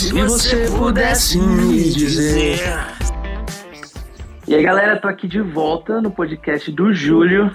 Se 0.00 0.12
você 0.14 0.66
pudesse 0.78 1.36
me 1.38 1.90
dizer. 1.90 2.58
E 4.48 4.54
aí, 4.54 4.62
galera, 4.62 4.98
tô 4.98 5.06
aqui 5.06 5.28
de 5.28 5.42
volta 5.42 6.00
no 6.00 6.10
podcast 6.10 6.72
do 6.72 6.90
Júlio. 6.94 7.50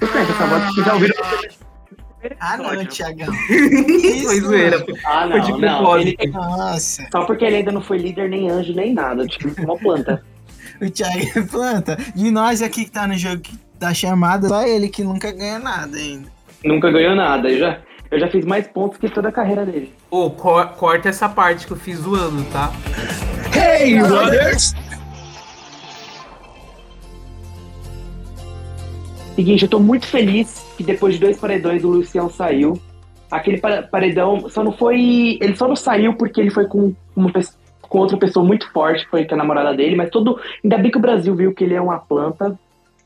Você 0.00 0.06
conhece 0.08 0.32
essa 0.32 0.44
voz? 0.44 0.64
Vocês 0.74 0.86
já 0.86 0.92
ouviram? 0.94 1.14
Ah, 2.40 2.56
não, 2.56 2.84
Tiagão. 2.86 3.28
Foi 4.24 4.40
zoeira. 4.40 4.84
Ah, 5.06 5.28
Foi 5.30 5.40
de 5.42 5.52
não, 5.52 5.60
não. 5.84 5.98
Ele- 6.00 6.16
Nossa, 6.32 7.06
Só 7.12 7.24
porque 7.26 7.44
ele 7.44 7.56
ainda 7.58 7.70
não 7.70 7.80
foi 7.80 7.98
líder, 7.98 8.28
nem 8.28 8.50
anjo, 8.50 8.74
nem 8.74 8.92
nada. 8.92 9.24
Tipo, 9.28 9.62
uma 9.62 9.78
planta. 9.78 10.20
o 10.82 10.90
Thiago 10.90 11.20
é 11.38 11.42
planta. 11.42 11.96
De 12.12 12.28
nós 12.32 12.60
aqui 12.60 12.86
que 12.86 12.90
tá 12.90 13.06
no 13.06 13.16
jogo 13.16 13.40
que- 13.40 13.56
da 13.78 13.94
chamada, 13.94 14.48
só 14.48 14.66
ele 14.66 14.88
que 14.88 15.04
nunca 15.04 15.30
ganha 15.30 15.60
nada 15.60 15.96
ainda. 15.96 16.28
Nunca 16.64 16.90
ganhou 16.90 17.14
nada. 17.14 17.56
Já, 17.56 17.78
eu 18.10 18.18
já 18.20 18.28
fiz 18.28 18.44
mais 18.44 18.66
pontos 18.68 18.98
que 18.98 19.08
toda 19.08 19.28
a 19.28 19.32
carreira 19.32 19.64
dele. 19.66 19.92
Ô, 20.10 20.30
cor- 20.30 20.68
corta 20.76 21.08
essa 21.08 21.28
parte 21.28 21.66
que 21.66 21.72
eu 21.72 21.76
fiz 21.76 21.98
zoando, 21.98 22.44
tá? 22.50 22.70
Hey, 23.54 23.98
brothers! 23.98 24.74
Seguinte, 29.34 29.62
eu 29.64 29.68
tô 29.68 29.80
muito 29.80 30.06
feliz 30.06 30.64
que 30.76 30.84
depois 30.84 31.14
de 31.14 31.20
dois 31.20 31.38
paredões 31.38 31.82
o 31.82 31.88
Lucião 31.88 32.28
saiu. 32.30 32.78
Aquele 33.30 33.58
pa- 33.58 33.82
paredão 33.82 34.48
só 34.48 34.62
não 34.62 34.70
foi. 34.72 35.38
Ele 35.40 35.56
só 35.56 35.66
não 35.66 35.74
saiu 35.74 36.14
porque 36.14 36.40
ele 36.40 36.50
foi 36.50 36.66
com 36.66 36.94
uma 37.16 37.32
pessoa. 37.32 37.58
Com 37.82 37.98
outra 37.98 38.16
pessoa 38.16 38.44
muito 38.44 38.68
forte, 38.72 39.06
foi 39.08 39.24
com 39.24 39.34
a 39.34 39.38
namorada 39.38 39.74
dele, 39.74 39.94
mas 39.96 40.10
todo. 40.10 40.38
Ainda 40.62 40.78
bem 40.78 40.90
que 40.90 40.98
o 40.98 41.00
Brasil 41.00 41.34
viu 41.34 41.52
que 41.52 41.64
ele 41.64 41.74
é 41.74 41.80
uma 41.80 41.98
planta. 41.98 42.56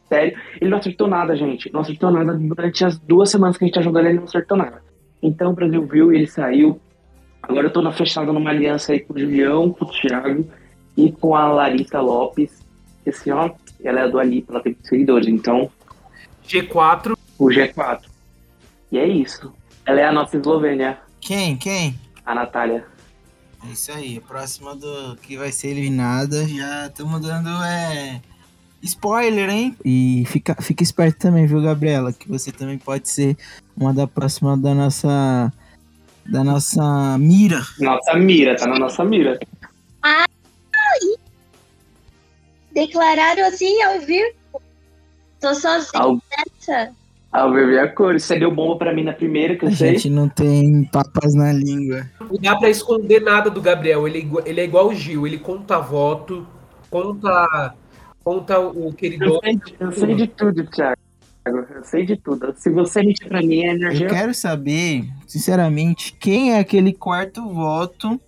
Sério. 0.09 0.39
Ele 0.61 0.71
não 0.71 0.79
acertou 0.79 1.07
nada, 1.09 1.35
gente. 1.37 1.71
Não 1.73 1.81
acertou 1.81 2.11
nada. 2.11 2.35
Durante 2.35 2.85
as 2.85 2.99
duas 2.99 3.31
semanas 3.31 3.57
que 3.57 3.65
a 3.65 3.67
gente 3.67 3.75
tá 3.75 3.83
jogando, 3.83 4.07
ele 4.07 4.19
não 4.19 4.25
acertou 4.25 4.57
nada. 4.57 4.83
Então 5.23 5.51
o 5.51 5.55
Brasil 5.55 5.85
viu 5.87 6.13
e 6.13 6.17
ele 6.17 6.27
saiu. 6.27 6.81
Agora 7.43 7.67
eu 7.67 7.73
tô 7.73 7.81
na 7.83 7.93
fechada 7.93 8.33
numa 8.33 8.51
aliança 8.51 8.93
aí 8.93 9.01
com 9.01 9.15
o 9.15 9.19
Julião, 9.19 9.71
com 9.73 9.85
o 9.85 9.91
Thiago 9.91 10.47
e 10.97 11.11
com 11.13 11.35
a 11.35 11.49
Larissa 11.53 12.01
Lopes. 12.01 12.67
Esse, 13.07 13.31
ó, 13.31 13.51
ela 13.83 14.01
é 14.01 14.09
do 14.09 14.19
Alipa, 14.19 14.53
ela 14.53 14.63
tem 14.63 14.77
seguidores. 14.83 15.29
Então, 15.29 15.71
G4. 16.47 17.17
o 17.39 17.47
G4. 17.47 18.01
E 18.93 18.99
é 18.99 19.07
isso. 19.07 19.53
Ela 19.87 20.01
é 20.01 20.05
a 20.05 20.13
nossa 20.13 20.37
Eslovênia, 20.37 20.99
Quem? 21.21 21.57
Quem? 21.57 21.99
a 22.25 22.35
Natália. 22.35 22.85
É 23.67 23.73
isso 23.73 23.91
aí, 23.91 24.19
a 24.19 24.21
próxima 24.21 24.77
do 24.77 25.17
que 25.23 25.37
vai 25.37 25.51
ser 25.51 25.69
eliminada. 25.69 26.47
Já 26.47 26.87
estamos 26.87 27.21
dando 27.23 27.49
é, 27.65 28.21
spoiler, 28.83 29.49
hein? 29.51 29.77
E 29.85 30.25
fica, 30.27 30.55
fica 30.61 30.83
esperto 30.83 31.19
também, 31.19 31.47
viu, 31.47 31.61
Gabriela? 31.63 32.13
Que 32.13 32.29
você 32.29 32.51
também 32.53 32.79
pode 32.79 33.09
ser 33.09 33.37
uma 33.77 33.93
da 33.93 34.07
próxima 34.07 34.57
da 34.57 34.75
nossa. 34.75 35.53
Da 36.31 36.45
nossa 36.45 37.17
mira. 37.19 37.61
Nossa 37.81 38.15
mira, 38.15 38.55
tá 38.55 38.67
na 38.67 38.79
nossa 38.79 39.03
mira. 39.05 39.39
Declararam 42.73 43.47
assim 43.47 43.83
ao 43.83 44.01
vivo. 44.01 44.31
Tô 45.41 45.55
sozinha 45.55 45.91
Ao, 46.03 46.19
nessa. 46.37 46.93
ao 47.33 47.53
ver 47.53 47.67
ver 47.67 47.79
a 47.81 47.89
cor. 47.93 48.19
Você 48.21 48.39
deu 48.39 48.51
bomba 48.55 48.77
pra 48.77 48.93
mim 48.95 49.05
na 49.05 49.13
primeira, 49.13 49.57
que 49.57 49.65
A 49.65 49.69
eu 49.71 49.75
sei. 49.75 49.93
gente 49.95 50.11
não 50.11 50.29
tem 50.29 50.85
papas 50.93 51.35
na 51.35 51.53
língua. 51.53 52.07
Não 52.21 52.37
dá 52.41 52.57
pra 52.57 52.69
esconder 52.69 53.21
nada 53.23 53.49
do 53.51 53.61
Gabriel. 53.63 54.07
Ele, 54.07 54.19
é 54.19 54.21
igual- 54.21 54.45
ele 54.47 54.61
é 54.61 54.65
igual 54.65 54.89
o 54.89 54.95
Gil. 54.95 55.27
Ele 55.27 55.39
conta 55.39 55.79
voto, 55.79 56.47
conta, 56.91 57.75
conta 58.29 58.61
o 58.61 58.93
que 58.93 59.07
ele 59.07 59.25
Eu 59.25 59.41
sei, 59.41 59.61
eu 59.81 59.93
sei 59.93 60.15
de 60.15 60.27
tudo, 60.27 60.67
Thiago. 60.67 61.01
Eu 61.47 61.83
sei 61.83 62.05
de 62.05 62.17
tudo. 62.17 62.53
Se 62.57 62.71
você 62.71 63.03
mentir 63.03 63.27
pra 63.27 63.41
mim, 63.41 63.61
é 63.61 63.71
Eu 63.71 63.77
energia. 63.77 64.07
quero 64.09 64.35
saber, 64.35 65.09
sinceramente, 65.27 66.13
quem 66.21 66.53
é 66.53 66.59
aquele 66.59 66.93
quarto 66.93 67.49
voto 67.49 68.21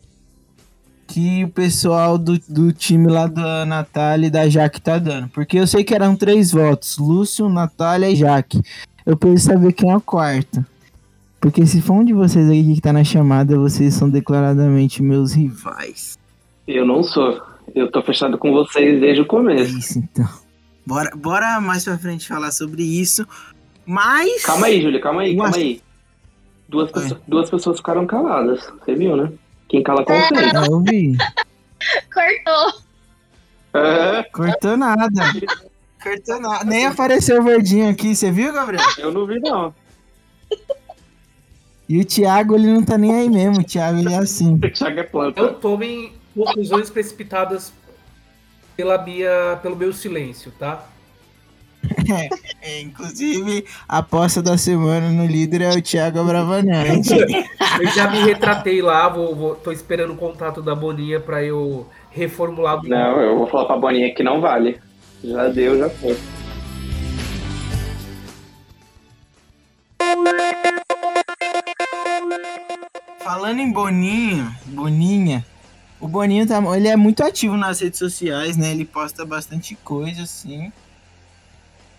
que 1.07 1.45
o 1.45 1.49
pessoal 1.51 2.17
do, 2.17 2.39
do 2.49 2.73
time 2.73 3.09
lá 3.09 3.27
da 3.27 3.67
Natália 3.67 4.29
e 4.29 4.31
da 4.31 4.49
Jaque 4.49 4.81
tá 4.81 4.97
dando. 4.97 5.29
Porque 5.29 5.59
eu 5.59 5.67
sei 5.67 5.85
que 5.85 5.95
eram 5.95 6.17
três 6.17 6.51
votos: 6.53 6.97
Lúcio, 6.97 7.49
Natália 7.51 8.09
e 8.11 8.17
Jaque. 8.17 8.63
Eu 9.05 9.17
preciso 9.19 9.53
saber 9.53 9.73
quem 9.75 9.91
é 9.91 9.97
o 9.97 10.01
quarto. 10.01 10.65
Porque 11.41 11.67
se 11.67 11.83
for 11.83 11.95
um 11.95 12.05
de 12.05 12.15
vocês 12.15 12.49
aí 12.49 12.75
que 12.75 12.81
tá 12.81 12.93
na 12.93 13.05
chamada, 13.05 13.59
vocês 13.59 13.93
são 13.95 14.09
declaradamente 14.09 15.03
meus 15.03 15.33
rivais. 15.33 16.19
Eu 16.67 16.87
não 16.87 17.03
sou. 17.03 17.50
Eu 17.75 17.91
tô 17.91 18.03
fechado 18.03 18.39
com 18.39 18.53
vocês 18.53 19.01
desde 19.01 19.23
o 19.23 19.27
começo. 19.27 19.79
isso 19.79 19.99
então. 19.99 20.29
Bora, 20.87 21.11
bora 21.15 21.61
mais 21.61 21.85
pra 21.85 21.99
frente 21.99 22.27
falar 22.27 22.51
sobre 22.51 22.83
isso. 22.83 23.27
Mas. 23.85 24.45
Calma 24.45 24.67
aí, 24.67 24.81
Júlia, 24.81 25.01
calma 25.01 25.23
aí, 25.23 25.37
calma 25.37 25.57
aí. 25.57 25.83
Duas, 26.69 26.87
Oi. 26.89 26.93
pessoas, 27.03 27.21
duas 27.27 27.51
pessoas 27.51 27.77
ficaram 27.79 28.07
caladas. 28.07 28.73
Você 28.81 28.95
viu, 28.95 29.17
né? 29.17 29.33
Quem 29.69 29.83
cala 29.83 30.05
consegue. 30.05 30.57
Eu 30.57 30.73
ouvi. 30.73 31.17
Cortou. 32.13 32.81
É, 33.75 34.23
Cortou 34.33 34.77
nada. 34.77 35.33
Cortou 36.03 36.41
nada. 36.41 36.65
Nem 36.65 36.87
apareceu 36.87 37.41
o 37.41 37.45
verdinho 37.45 37.89
aqui, 37.89 38.15
você 38.15 38.31
viu, 38.31 38.53
Gabriel? 38.53 38.85
eu 38.99 39.13
não 39.13 39.27
vi, 39.27 39.39
não. 39.41 39.75
E 41.89 42.01
o 42.01 42.05
Thiago, 42.05 42.55
ele 42.55 42.69
não 42.69 42.85
tá 42.85 42.97
nem 42.97 43.13
aí 43.13 43.29
mesmo. 43.29 43.63
O 43.63 43.65
Thiago, 43.65 43.99
ele 43.99 44.13
é 44.13 44.19
assim. 44.19 44.55
O 44.63 44.71
Thiago 44.71 45.01
é 45.01 45.03
planta. 45.03 45.43
Não 45.43 45.55
tomem 45.55 46.13
conclusões 46.35 46.91
precipitadas 46.91 47.73
pela 48.77 48.97
minha, 49.03 49.59
pelo 49.63 49.77
meu 49.77 49.93
silêncio, 49.93 50.53
tá? 50.59 50.85
É, 52.63 52.81
inclusive, 52.83 53.65
a 53.89 53.99
aposta 53.99 54.43
da 54.43 54.57
semana 54.59 55.09
no 55.11 55.27
líder 55.27 55.63
é 55.63 55.71
o 55.71 55.81
Thiago 55.83 56.23
Bravanante. 56.25 57.15
Eu 57.81 57.89
já 57.95 58.11
me 58.11 58.19
retratei 58.19 58.83
lá, 58.83 59.09
vou, 59.09 59.35
vou- 59.35 59.55
tô 59.55 59.73
esperando 59.73 60.13
o 60.13 60.17
contato 60.17 60.61
da 60.63 60.75
Boninha 60.75 61.19
pra 61.21 61.43
eu 61.43 61.87
reformular 62.11 62.79
o 62.81 62.89
Não, 62.89 63.21
eu 63.21 63.39
vou 63.39 63.47
falar 63.47 63.65
pra 63.67 63.77
Boninha 63.79 64.15
que 64.15 64.23
não 64.23 64.41
vale. 64.41 64.79
Já 65.25 65.49
deu, 65.49 65.79
já 65.79 65.89
foi. 65.91 66.17
Falando 73.23 73.61
em 73.61 73.71
Boninho, 73.73 74.51
Boninha, 74.67 75.45
o 76.01 76.09
Boninho 76.09 76.47
tá, 76.47 76.63
ele 76.77 76.89
é 76.89 76.97
muito 76.97 77.23
ativo 77.23 77.57
nas 77.57 77.81
redes 77.81 77.99
sociais, 77.99 78.57
né? 78.57 78.71
Ele 78.71 78.85
posta 78.85 79.25
bastante 79.25 79.75
coisa, 79.77 80.23
assim. 80.23 80.73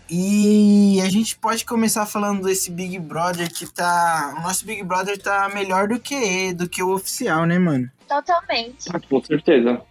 E 0.10 1.00
a 1.02 1.10
gente 1.10 1.38
pode 1.38 1.64
começar 1.64 2.06
falando 2.06 2.44
desse 2.44 2.70
Big 2.70 3.00
Brother 3.00 3.50
que 3.50 3.66
tá. 3.66 4.36
O 4.38 4.42
nosso 4.42 4.66
Big 4.66 4.84
Brother 4.84 5.18
tá 5.18 5.50
melhor 5.54 5.88
do 5.88 5.98
que 5.98 6.54
do 6.54 6.68
que 6.68 6.84
o 6.84 6.94
oficial, 6.94 7.46
né, 7.46 7.58
mano? 7.58 7.90
Totalmente. 8.10 8.90
Ah, 8.94 9.00
com 9.00 9.24
certeza. 9.24 9.82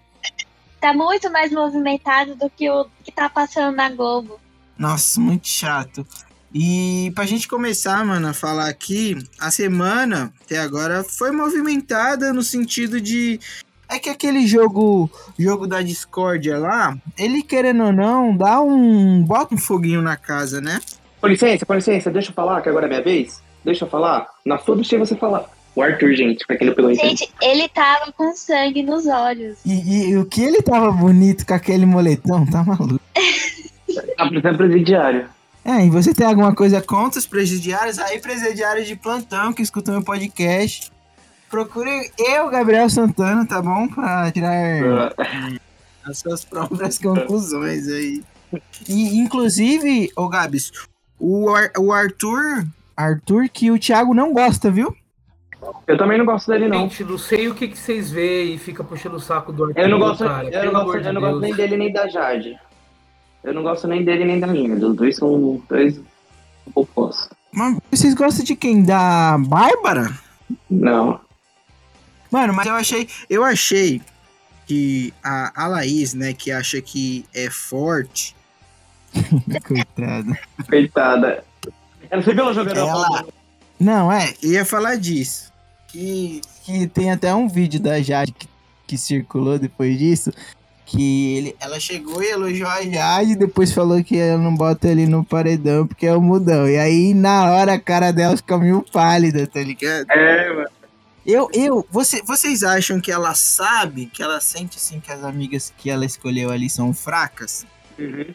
Tá 0.78 0.92
muito 0.92 1.30
mais 1.30 1.50
movimentado 1.52 2.34
do 2.34 2.50
que 2.50 2.68
o 2.68 2.86
que 3.02 3.10
tá 3.10 3.30
passando 3.30 3.74
na 3.74 3.88
Globo. 3.88 4.38
Nossa, 4.76 5.20
muito 5.20 5.48
chato. 5.48 6.06
E 6.52 7.12
pra 7.14 7.26
gente 7.26 7.46
começar, 7.46 8.04
mano, 8.04 8.28
a 8.28 8.34
falar 8.34 8.68
aqui, 8.68 9.16
a 9.38 9.50
semana 9.50 10.32
até 10.44 10.58
agora 10.58 11.04
foi 11.04 11.30
movimentada 11.30 12.32
no 12.32 12.42
sentido 12.42 13.00
de. 13.00 13.38
É 13.90 13.98
que 13.98 14.08
aquele 14.08 14.46
jogo, 14.46 15.10
jogo 15.38 15.66
da 15.66 15.82
discórdia 15.82 16.56
lá, 16.56 16.96
ele 17.18 17.42
querendo 17.42 17.84
ou 17.84 17.92
não, 17.92 18.36
dá 18.36 18.60
um. 18.60 19.22
bota 19.22 19.54
um 19.54 19.58
foguinho 19.58 20.00
na 20.00 20.16
casa, 20.16 20.60
né? 20.60 20.80
Com 21.20 21.26
licença, 21.26 21.66
com 21.66 21.74
licença, 21.74 22.10
deixa 22.10 22.30
eu 22.30 22.34
falar, 22.34 22.62
que 22.62 22.68
agora 22.68 22.86
é 22.86 22.88
minha 22.88 23.02
vez. 23.02 23.42
Deixa 23.64 23.84
eu 23.84 23.88
falar. 23.88 24.28
Na 24.44 24.58
sua 24.58 24.76
deixei 24.76 24.98
você 24.98 25.16
falar. 25.16 25.50
O 25.74 25.82
Arthur, 25.82 26.14
gente, 26.14 26.44
não 26.48 26.74
pegou 26.74 26.90
entender. 26.90 27.08
Gente, 27.08 27.30
ele 27.42 27.68
tava 27.68 28.12
com 28.12 28.34
sangue 28.34 28.82
nos 28.82 29.06
olhos. 29.06 29.58
E, 29.64 30.10
e 30.10 30.16
o 30.16 30.24
que 30.24 30.42
ele 30.42 30.62
tava 30.62 30.90
bonito 30.90 31.46
com 31.46 31.54
aquele 31.54 31.86
moletom, 31.86 32.46
tá 32.46 32.64
maluco. 32.64 33.00
Tá 34.16 34.28
precisando 34.28 34.56
presidiário. 34.56 35.28
É, 35.64 35.84
e 35.84 35.90
você 35.90 36.14
tem 36.14 36.26
alguma 36.26 36.54
coisa 36.54 36.80
contra 36.80 37.18
os 37.18 37.26
presidiários? 37.26 37.98
Aí, 37.98 38.18
presidiários 38.18 38.86
de 38.86 38.96
plantão 38.96 39.52
que 39.52 39.62
escutam 39.62 39.94
meu 39.94 40.02
podcast, 40.02 40.90
procure 41.50 42.10
eu, 42.18 42.48
Gabriel 42.48 42.88
Santana, 42.88 43.44
tá 43.46 43.60
bom? 43.60 43.88
Pra 43.88 44.30
tirar 44.30 45.12
as 46.06 46.18
suas 46.18 46.44
próprias 46.44 46.98
conclusões 46.98 47.88
aí. 47.88 48.22
E, 48.88 49.18
inclusive, 49.18 50.10
ô 50.16 50.28
Gabs, 50.28 50.72
o, 51.18 51.50
Ar- 51.50 51.72
o 51.78 51.92
Arthur, 51.92 52.66
Arthur 52.96 53.48
que 53.48 53.70
o 53.70 53.78
Thiago 53.78 54.14
não 54.14 54.32
gosta, 54.32 54.70
viu? 54.70 54.96
Eu 55.86 55.98
também 55.98 56.16
não 56.16 56.24
gosto 56.24 56.50
dele, 56.50 56.68
não. 56.68 56.78
Gente, 56.80 57.04
não 57.04 57.18
sei 57.18 57.48
o 57.48 57.54
que, 57.54 57.68
que 57.68 57.78
vocês 57.78 58.10
veem 58.10 58.54
e 58.54 58.58
fica 58.58 58.82
puxando 58.82 59.14
o 59.14 59.20
saco 59.20 59.52
do 59.52 59.64
Arthur, 59.64 59.78
Eu 59.80 59.88
não 59.88 59.98
gosto, 59.98 60.24
cara. 60.24 60.48
eu 60.48 60.72
não 60.72 60.84
gosto, 60.84 61.00
de 61.02 61.06
eu 61.08 61.12
não 61.12 61.20
gosto 61.20 61.40
nem 61.40 61.54
dele 61.54 61.76
nem 61.76 61.92
da 61.92 62.08
Jade. 62.08 62.56
Eu 63.44 63.52
não 63.54 63.62
gosto 63.62 63.86
nem 63.86 64.02
dele 64.04 64.24
nem 64.24 64.40
da 64.40 64.46
Jade. 64.46 64.84
Os 64.84 64.96
dois 64.96 65.16
são 65.16 65.62
dois 65.68 66.00
opostos. 66.74 67.28
Mas 67.52 67.78
vocês 67.90 68.14
gostam 68.14 68.44
de 68.44 68.56
quem? 68.56 68.82
Da 68.82 69.36
Bárbara? 69.38 70.10
Não. 70.70 71.20
Mano, 72.30 72.52
mas 72.54 72.66
eu 72.66 72.74
achei, 72.74 73.08
eu 73.28 73.44
achei 73.44 74.00
que 74.66 75.12
a, 75.22 75.64
a 75.64 75.66
Laís, 75.66 76.14
né, 76.14 76.32
que 76.32 76.52
acha 76.52 76.80
que 76.80 77.24
é 77.34 77.50
forte. 77.50 78.36
Coitada. 79.66 80.38
Coitada. 80.68 81.44
Eu 82.10 82.16
não 82.18 82.22
sei 82.22 82.34
pela 82.34 82.54
jogando 82.54 82.76
Ela- 82.78 83.24
Não, 83.78 84.12
é, 84.12 84.34
ia 84.42 84.64
falar 84.64 84.96
disso. 84.96 85.50
Que, 85.88 86.40
que 86.64 86.86
tem 86.86 87.10
até 87.10 87.34
um 87.34 87.48
vídeo 87.48 87.80
da 87.80 88.00
Jade 88.00 88.32
que 88.32 88.48
que 88.86 88.98
circulou 88.98 89.56
depois 89.56 89.96
disso. 89.96 90.32
Que 90.84 91.36
ele, 91.36 91.56
ela 91.60 91.78
chegou 91.78 92.20
e 92.20 92.26
elogiou 92.28 92.68
a 92.68 92.82
Jade 92.82 93.32
e 93.32 93.36
depois 93.36 93.70
falou 93.70 94.02
que 94.02 94.16
ela 94.18 94.42
não 94.42 94.52
bota 94.52 94.88
ele 94.88 95.06
no 95.06 95.24
paredão 95.24 95.86
porque 95.86 96.06
é 96.06 96.12
o 96.12 96.20
mudão. 96.20 96.68
E 96.68 96.76
aí, 96.76 97.14
na 97.14 97.52
hora, 97.52 97.74
a 97.74 97.78
cara 97.78 98.12
dela 98.12 98.36
fica 98.36 98.58
meio 98.58 98.84
pálida, 98.92 99.46
tá 99.46 99.60
ligado? 99.60 100.10
É, 100.10 100.52
mano. 100.52 100.68
Eu, 101.26 101.48
eu, 101.52 101.86
você, 101.90 102.22
vocês 102.22 102.62
acham 102.62 103.00
que 103.00 103.12
ela 103.12 103.34
sabe, 103.34 104.06
que 104.06 104.22
ela 104.22 104.40
sente 104.40 104.78
assim 104.78 105.00
que 105.00 105.12
as 105.12 105.22
amigas 105.22 105.72
que 105.76 105.90
ela 105.90 106.04
escolheu 106.04 106.50
ali 106.50 106.70
são 106.70 106.94
fracas? 106.94 107.66
Uhum. 107.98 108.34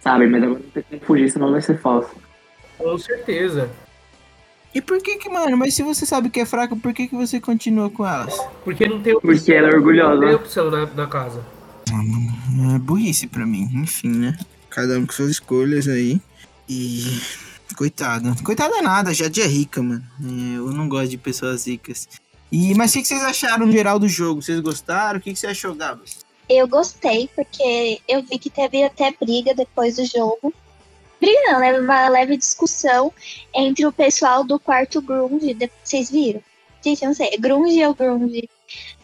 Sabe, 0.00 0.26
mas 0.26 0.42
agora 0.42 0.60
não 0.60 0.70
tem 0.70 0.82
como 0.82 1.00
fugir, 1.02 1.30
senão 1.30 1.50
vai 1.50 1.62
ser 1.62 1.80
falso. 1.80 2.10
Com 2.78 2.98
certeza. 2.98 3.70
E 4.74 4.80
por 4.82 5.00
que 5.00 5.16
que, 5.16 5.28
mano, 5.30 5.56
mas 5.56 5.74
se 5.74 5.82
você 5.82 6.04
sabe 6.04 6.28
que 6.28 6.40
é 6.40 6.44
fraca, 6.44 6.76
por 6.76 6.92
que 6.92 7.08
que 7.08 7.16
você 7.16 7.40
continua 7.40 7.88
com 7.88 8.06
elas? 8.06 8.38
Porque 8.62 8.86
não 8.86 9.00
tem 9.00 9.14
opção, 9.14 9.30
Porque 9.34 9.52
ela 9.52 9.68
é 9.68 9.70
não 9.70 9.70
tem 9.70 9.78
orgulhosa. 9.78 10.36
opção 10.36 10.70
na, 10.70 10.86
na 10.86 11.06
casa. 11.06 11.42
É 12.74 12.78
burrice 12.78 13.26
pra 13.26 13.46
mim, 13.46 13.70
enfim, 13.72 14.10
né? 14.10 14.38
Cada 14.68 14.98
um 14.98 15.06
com 15.06 15.12
suas 15.12 15.30
escolhas 15.30 15.88
aí. 15.88 16.20
E. 16.68 17.04
Coitada. 17.74 18.34
Coitada 18.44 18.80
nada, 18.82 19.12
Jade 19.14 19.40
é 19.40 19.46
rica, 19.46 19.82
mano. 19.82 20.04
É, 20.22 20.56
eu 20.58 20.70
não 20.72 20.88
gosto 20.88 21.08
de 21.08 21.18
pessoas 21.18 21.66
ricas. 21.66 22.08
E, 22.50 22.74
mas 22.74 22.90
o 22.90 22.94
que, 22.94 23.02
que 23.02 23.08
vocês 23.08 23.22
acharam 23.22 23.66
no 23.66 23.72
geral 23.72 23.98
do 23.98 24.08
jogo? 24.08 24.42
Vocês 24.42 24.60
gostaram? 24.60 25.18
O 25.18 25.22
que, 25.22 25.32
que 25.32 25.38
você 25.38 25.48
achou, 25.48 25.74
Gabs? 25.74 26.24
Eu 26.48 26.68
gostei, 26.68 27.28
porque 27.34 28.00
eu 28.06 28.22
vi 28.22 28.38
que 28.38 28.50
teve 28.50 28.84
até 28.84 29.12
briga 29.12 29.54
depois 29.54 29.96
do 29.96 30.04
jogo. 30.04 30.54
Briga 31.20 31.40
não, 31.46 31.60
né? 31.60 31.78
Uma 31.78 32.08
leve 32.08 32.36
discussão 32.36 33.12
entre 33.54 33.84
o 33.84 33.92
pessoal 33.92 34.44
do 34.44 34.58
quarto 34.58 35.02
Grunge. 35.02 35.56
Vocês 35.82 36.10
viram? 36.10 36.40
Gente, 36.84 37.02
eu 37.02 37.08
não 37.08 37.14
sei. 37.14 37.36
Grunge 37.36 37.84
ou 37.84 37.94
Grunge? 37.94 38.48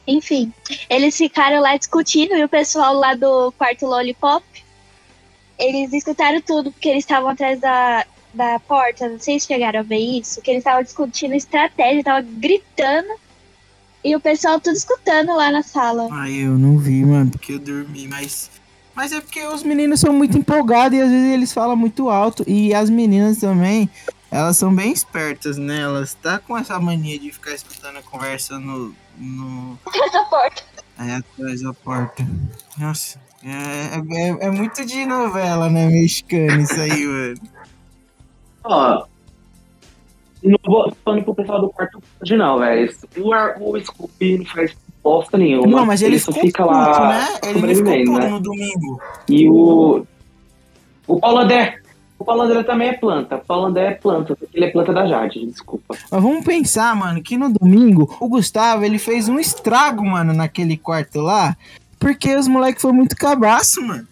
Enfim, 0.07 0.53
eles 0.91 1.17
ficaram 1.17 1.61
lá 1.61 1.77
discutindo 1.77 2.35
e 2.35 2.45
o 2.45 2.49
pessoal 2.49 2.95
lá 2.95 3.15
do 3.15 3.53
quarto 3.53 3.87
Lollipop, 3.87 4.45
eles 5.59 5.93
escutaram 5.93 6.41
tudo, 6.41 6.73
porque 6.73 6.89
eles 6.89 7.05
estavam 7.05 7.29
atrás 7.31 7.61
da, 7.61 8.05
da 8.35 8.59
porta. 8.61 9.09
Não 9.09 9.21
sei 9.21 9.39
se 9.39 9.47
chegaram 9.47 9.81
a 9.81 9.85
ver 9.85 9.99
isso, 9.99 10.43
que 10.43 10.51
eles 10.51 10.61
estavam 10.61 10.83
discutindo 10.83 11.35
estratégia, 11.35 12.01
estavam 12.01 12.29
gritando. 12.39 13.22
E 14.05 14.17
o 14.17 14.21
pessoal 14.21 14.61
tudo 14.61 14.77
escutando 14.77 15.35
lá 15.37 15.51
na 15.51 15.63
sala. 15.63 16.09
Ai, 16.11 16.33
eu 16.33 16.59
não 16.59 16.77
vi, 16.77 17.05
mano, 17.05 17.31
porque 17.31 17.53
eu 17.53 17.59
dormi, 17.59 18.09
mas. 18.09 18.51
Mas 18.95 19.13
é 19.13 19.21
porque 19.21 19.45
os 19.47 19.63
meninos 19.63 20.01
são 20.01 20.13
muito 20.13 20.37
empolgados 20.37 20.99
e 20.99 21.01
às 21.01 21.09
vezes 21.09 21.33
eles 21.33 21.53
falam 21.53 21.77
muito 21.77 22.11
alto. 22.11 22.45
E 22.47 22.75
as 22.75 22.91
meninas 22.91 23.39
também, 23.39 23.89
elas 24.31 24.57
são 24.59 24.75
bem 24.75 24.93
espertas, 24.93 25.57
né? 25.57 25.81
Elas 25.81 26.15
tá 26.15 26.39
com 26.39 26.59
essa 26.59 26.79
mania 26.79 27.19
de 27.19 27.33
ficar 27.33 27.53
escutando 27.53 27.99
a 27.99 28.03
conversa 28.03 28.59
no. 28.59 28.95
no 29.17 29.79
Essa 29.87 30.25
porta. 30.25 30.63
é, 30.99 31.15
atrás 31.15 31.63
da 31.63 31.73
porta. 31.73 32.27
Nossa, 32.77 33.19
é, 33.45 33.97
é, 34.17 34.47
é 34.47 34.51
muito 34.51 34.85
de 34.85 35.07
novela, 35.07 35.71
né, 35.71 35.87
mexicana 35.87 36.61
isso 36.61 36.81
aí, 36.81 37.07
mano. 37.07 37.41
Ó, 38.65 39.07
não 40.51 40.59
vou 40.65 40.93
falando 41.05 41.25
pro 41.25 41.35
pessoal 41.35 41.61
do 41.61 41.71
quarto 41.71 42.03
hoje 42.21 42.37
não, 42.37 42.59
velho. 42.59 42.93
O, 43.17 43.71
o 43.77 43.81
Scooby 43.81 44.39
não 44.39 44.47
faz 44.47 44.77
bosta 45.03 45.39
nenhuma. 45.39 45.67
Não, 45.67 45.87
mas 45.87 46.03
ele, 46.03 46.19
só 46.19 46.33
ficou 46.33 46.47
fica 46.47 46.63
puto, 46.65 46.75
lá 46.75 47.09
né? 47.09 47.29
Ele 47.45 47.55
sobrevivendo, 47.55 48.19
né? 48.19 48.29
no 48.29 48.41
domingo. 48.41 49.01
E 49.29 49.49
o. 49.49 50.07
O 51.07 51.21
Paulo 51.21 51.39
André. 51.39 51.79
O 52.19 52.25
Paulo 52.25 52.43
André 52.43 52.63
também 52.63 52.89
é 52.89 52.93
planta. 52.93 53.37
O 53.37 53.41
Paulo 53.41 53.67
André 53.67 53.87
é 53.87 53.95
planta, 53.95 54.37
porque 54.37 54.57
ele 54.57 54.67
é 54.67 54.71
planta 54.71 54.93
da 54.93 55.07
Jade, 55.07 55.45
desculpa. 55.45 55.97
Mas 56.09 56.23
vamos 56.23 56.45
pensar, 56.45 56.95
mano, 56.95 57.21
que 57.21 57.37
no 57.37 57.53
domingo 57.53 58.17
o 58.21 58.29
Gustavo 58.29 58.85
ele 58.85 58.99
fez 58.99 59.29
um 59.29 59.41
estrago, 59.41 60.05
mano, 60.05 60.33
naquele 60.33 60.77
quarto 60.77 61.21
lá. 61.21 61.57
Porque 61.99 62.35
os 62.37 62.47
moleques 62.47 62.81
foram 62.81 62.95
muito 62.95 63.17
cabaço, 63.17 63.83
mano. 63.83 64.07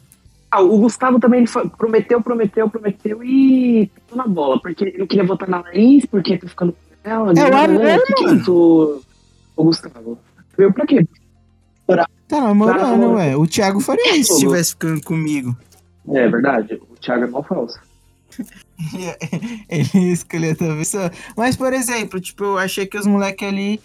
Ah, 0.50 0.60
o 0.60 0.78
Gustavo 0.78 1.20
também 1.20 1.40
ele 1.40 1.46
foi- 1.46 1.68
prometeu, 1.68 2.20
prometeu, 2.20 2.68
prometeu 2.68 3.22
e 3.22 3.88
na 4.16 4.26
bola, 4.26 4.60
porque 4.60 4.84
ele 4.84 4.98
não 4.98 5.06
queria 5.06 5.24
votar 5.24 5.48
na 5.48 5.60
Laís, 5.60 6.04
porque 6.06 6.38
tá 6.38 6.48
ficando 6.48 6.72
com 6.72 7.10
ela. 7.10 7.32
É 7.32 7.44
o 7.44 7.50
né? 7.50 7.64
amor, 7.64 8.06
que 8.06 8.14
que 8.14 8.22
é 8.22 8.26
mano. 8.26 8.40
isso, 8.40 9.02
o 9.56 9.64
Gustavo? 9.64 10.18
Veio 10.56 10.72
pra 10.72 10.86
quê? 10.86 11.06
Tá 12.28 12.40
namorando, 12.40 13.14
ué. 13.14 13.36
O 13.36 13.46
Thiago 13.46 13.80
faria 13.80 14.16
isso 14.16 14.34
se 14.34 14.44
estivesse 14.44 14.70
ficando 14.70 15.02
comigo. 15.02 15.56
É 16.08 16.28
verdade, 16.28 16.80
o 16.88 16.96
Thiago 16.96 17.24
é 17.24 17.26
mal 17.26 17.42
falso. 17.42 17.78
Ele 19.68 20.12
escolheu 20.12 20.56
só. 20.84 21.10
Mas, 21.36 21.56
por 21.56 21.72
exemplo, 21.72 22.20
tipo, 22.20 22.44
eu 22.44 22.58
achei 22.58 22.86
que 22.86 22.96
os 22.96 23.06
moleques 23.06 23.46
ali, 23.46 23.80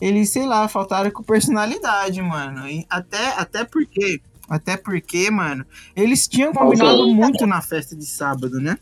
eles, 0.00 0.30
sei 0.30 0.46
lá, 0.46 0.68
faltaram 0.68 1.10
com 1.10 1.22
personalidade, 1.22 2.22
mano. 2.22 2.68
E 2.68 2.86
até, 2.88 3.28
até 3.36 3.64
porque, 3.64 4.20
até 4.48 4.76
porque, 4.76 5.30
mano, 5.30 5.66
eles 5.94 6.28
tinham 6.28 6.52
combinado 6.52 7.06
muito 7.08 7.46
na 7.46 7.60
festa 7.60 7.96
de 7.96 8.06
sábado, 8.06 8.60
né? 8.60 8.78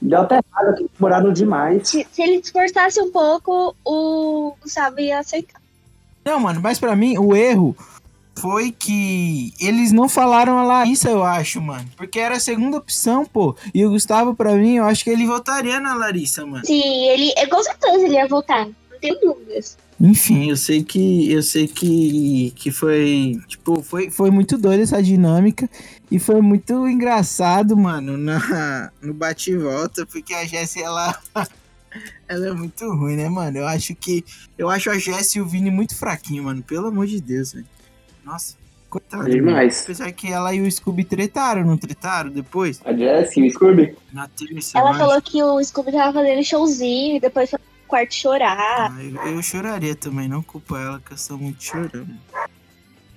Deu 0.00 0.20
até 0.20 0.36
errado, 0.36 0.76
que 0.76 0.86
demoraram 0.94 1.32
demais. 1.32 1.88
Se, 1.88 2.06
se 2.10 2.22
ele 2.22 2.36
esforçasse 2.36 3.00
um 3.00 3.10
pouco, 3.10 3.74
o 3.84 4.54
Gustavo 4.62 5.00
ia 5.00 5.18
aceitar. 5.18 5.60
Não, 6.24 6.38
mano, 6.38 6.60
mas 6.62 6.78
pra 6.78 6.94
mim, 6.94 7.18
o 7.18 7.34
erro 7.34 7.76
foi 8.38 8.70
que 8.70 9.52
eles 9.60 9.92
não 9.92 10.08
falaram 10.08 10.58
a 10.58 10.62
Larissa, 10.62 11.10
eu 11.10 11.24
acho, 11.24 11.60
mano. 11.60 11.88
Porque 11.96 12.18
era 12.18 12.36
a 12.36 12.40
segunda 12.40 12.76
opção, 12.76 13.26
pô. 13.26 13.56
E 13.74 13.84
o 13.84 13.90
Gustavo, 13.90 14.34
pra 14.34 14.54
mim, 14.54 14.76
eu 14.76 14.84
acho 14.84 15.02
que 15.02 15.10
ele 15.10 15.26
votaria 15.26 15.80
na 15.80 15.94
Larissa, 15.94 16.46
mano. 16.46 16.64
Sim, 16.64 17.08
ele, 17.08 17.32
é, 17.36 17.46
com 17.46 17.62
certeza 17.62 18.04
ele 18.04 18.14
ia 18.14 18.28
voltar. 18.28 18.66
Não 18.66 18.98
tenho 19.00 19.18
dúvidas. 19.20 19.76
Enfim, 20.00 20.50
eu 20.50 20.56
sei 20.56 20.84
que 20.84 21.32
eu 21.32 21.42
sei 21.42 21.66
que, 21.66 22.52
que 22.54 22.70
foi, 22.70 23.40
tipo, 23.48 23.82
foi, 23.82 24.10
foi 24.10 24.30
muito 24.30 24.56
doida 24.56 24.84
essa 24.84 25.02
dinâmica 25.02 25.68
e 26.10 26.18
foi 26.18 26.40
muito 26.40 26.88
engraçado, 26.88 27.76
mano, 27.76 28.16
na 28.16 28.90
no 29.02 29.12
bate 29.12 29.50
e 29.50 29.56
volta, 29.56 30.06
porque 30.06 30.32
a 30.32 30.44
Jessie 30.44 30.82
ela 30.82 31.18
ela 32.26 32.48
é 32.48 32.52
muito 32.52 32.90
ruim, 32.94 33.16
né, 33.16 33.28
mano? 33.28 33.58
Eu 33.58 33.66
acho 33.66 33.94
que 33.94 34.24
eu 34.56 34.70
acho 34.70 34.90
a 34.90 34.98
Jessie 34.98 35.38
e 35.38 35.42
o 35.42 35.46
Vini 35.46 35.70
muito 35.70 35.94
fraquinho, 35.94 36.44
mano, 36.44 36.62
pelo 36.62 36.86
amor 36.88 37.06
de 37.06 37.20
Deus, 37.20 37.52
velho. 37.52 37.66
Nossa, 38.24 38.56
coitado. 38.88 39.24
mano. 39.24 39.34
Demais. 39.34 39.82
Apesar 39.82 40.10
que 40.12 40.32
ela 40.32 40.54
e 40.54 40.62
o 40.62 40.70
Scooby 40.70 41.04
tretaram, 41.04 41.64
não 41.64 41.76
tretaram 41.76 42.30
depois? 42.30 42.80
A 42.84 42.92
Jessie, 42.94 43.46
o 43.46 43.50
Scooby. 43.50 43.94
Na 44.12 44.28
terça. 44.28 44.78
Ela 44.78 44.94
falou 44.94 45.20
que 45.20 45.42
o 45.42 45.62
Scooby 45.62 45.92
tava 45.92 46.14
fazendo 46.14 46.42
showzinho 46.42 47.16
e 47.16 47.20
depois 47.20 47.50
foi 47.50 47.58
pro 47.58 47.68
quarto 47.86 48.14
chorar. 48.14 48.92
Ah, 48.92 49.02
eu, 49.02 49.34
eu 49.34 49.42
choraria 49.42 49.94
também, 49.94 50.26
não 50.26 50.42
culpa 50.42 50.78
ela, 50.78 51.00
que 51.04 51.12
eu 51.12 51.18
sou 51.18 51.36
muito 51.36 51.62
chorando. 51.62 52.14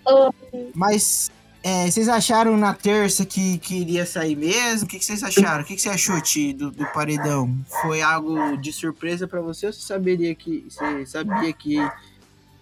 Oh. 0.05 0.31
Mas 0.73 1.31
é, 1.63 1.89
vocês 1.89 2.09
acharam 2.09 2.57
na 2.57 2.73
terça 2.73 3.25
que, 3.25 3.59
que 3.59 3.81
iria 3.81 4.05
sair 4.05 4.35
mesmo? 4.35 4.85
O 4.85 4.89
que, 4.89 4.97
que 4.97 5.05
vocês 5.05 5.23
acharam? 5.23 5.63
O 5.63 5.65
que, 5.65 5.75
que 5.75 5.81
você 5.81 5.89
achou, 5.89 6.19
Ti, 6.19 6.53
do, 6.53 6.71
do 6.71 6.85
paredão? 6.87 7.55
Foi 7.81 8.01
algo 8.01 8.57
de 8.57 8.73
surpresa 8.73 9.27
pra 9.27 9.41
você 9.41 9.67
ou 9.67 9.73
você 9.73 9.81
saberia 9.81 10.33
que. 10.33 10.65
Você 10.67 11.05
sabia 11.05 11.53
que, 11.53 11.77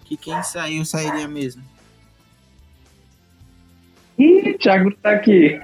que 0.03 0.17
quem 0.17 0.43
saiu 0.43 0.83
sairia 0.83 1.27
mesmo? 1.27 1.63
Ih, 4.17 4.57
Thiago 4.57 4.93
tá 4.95 5.11
aqui. 5.11 5.57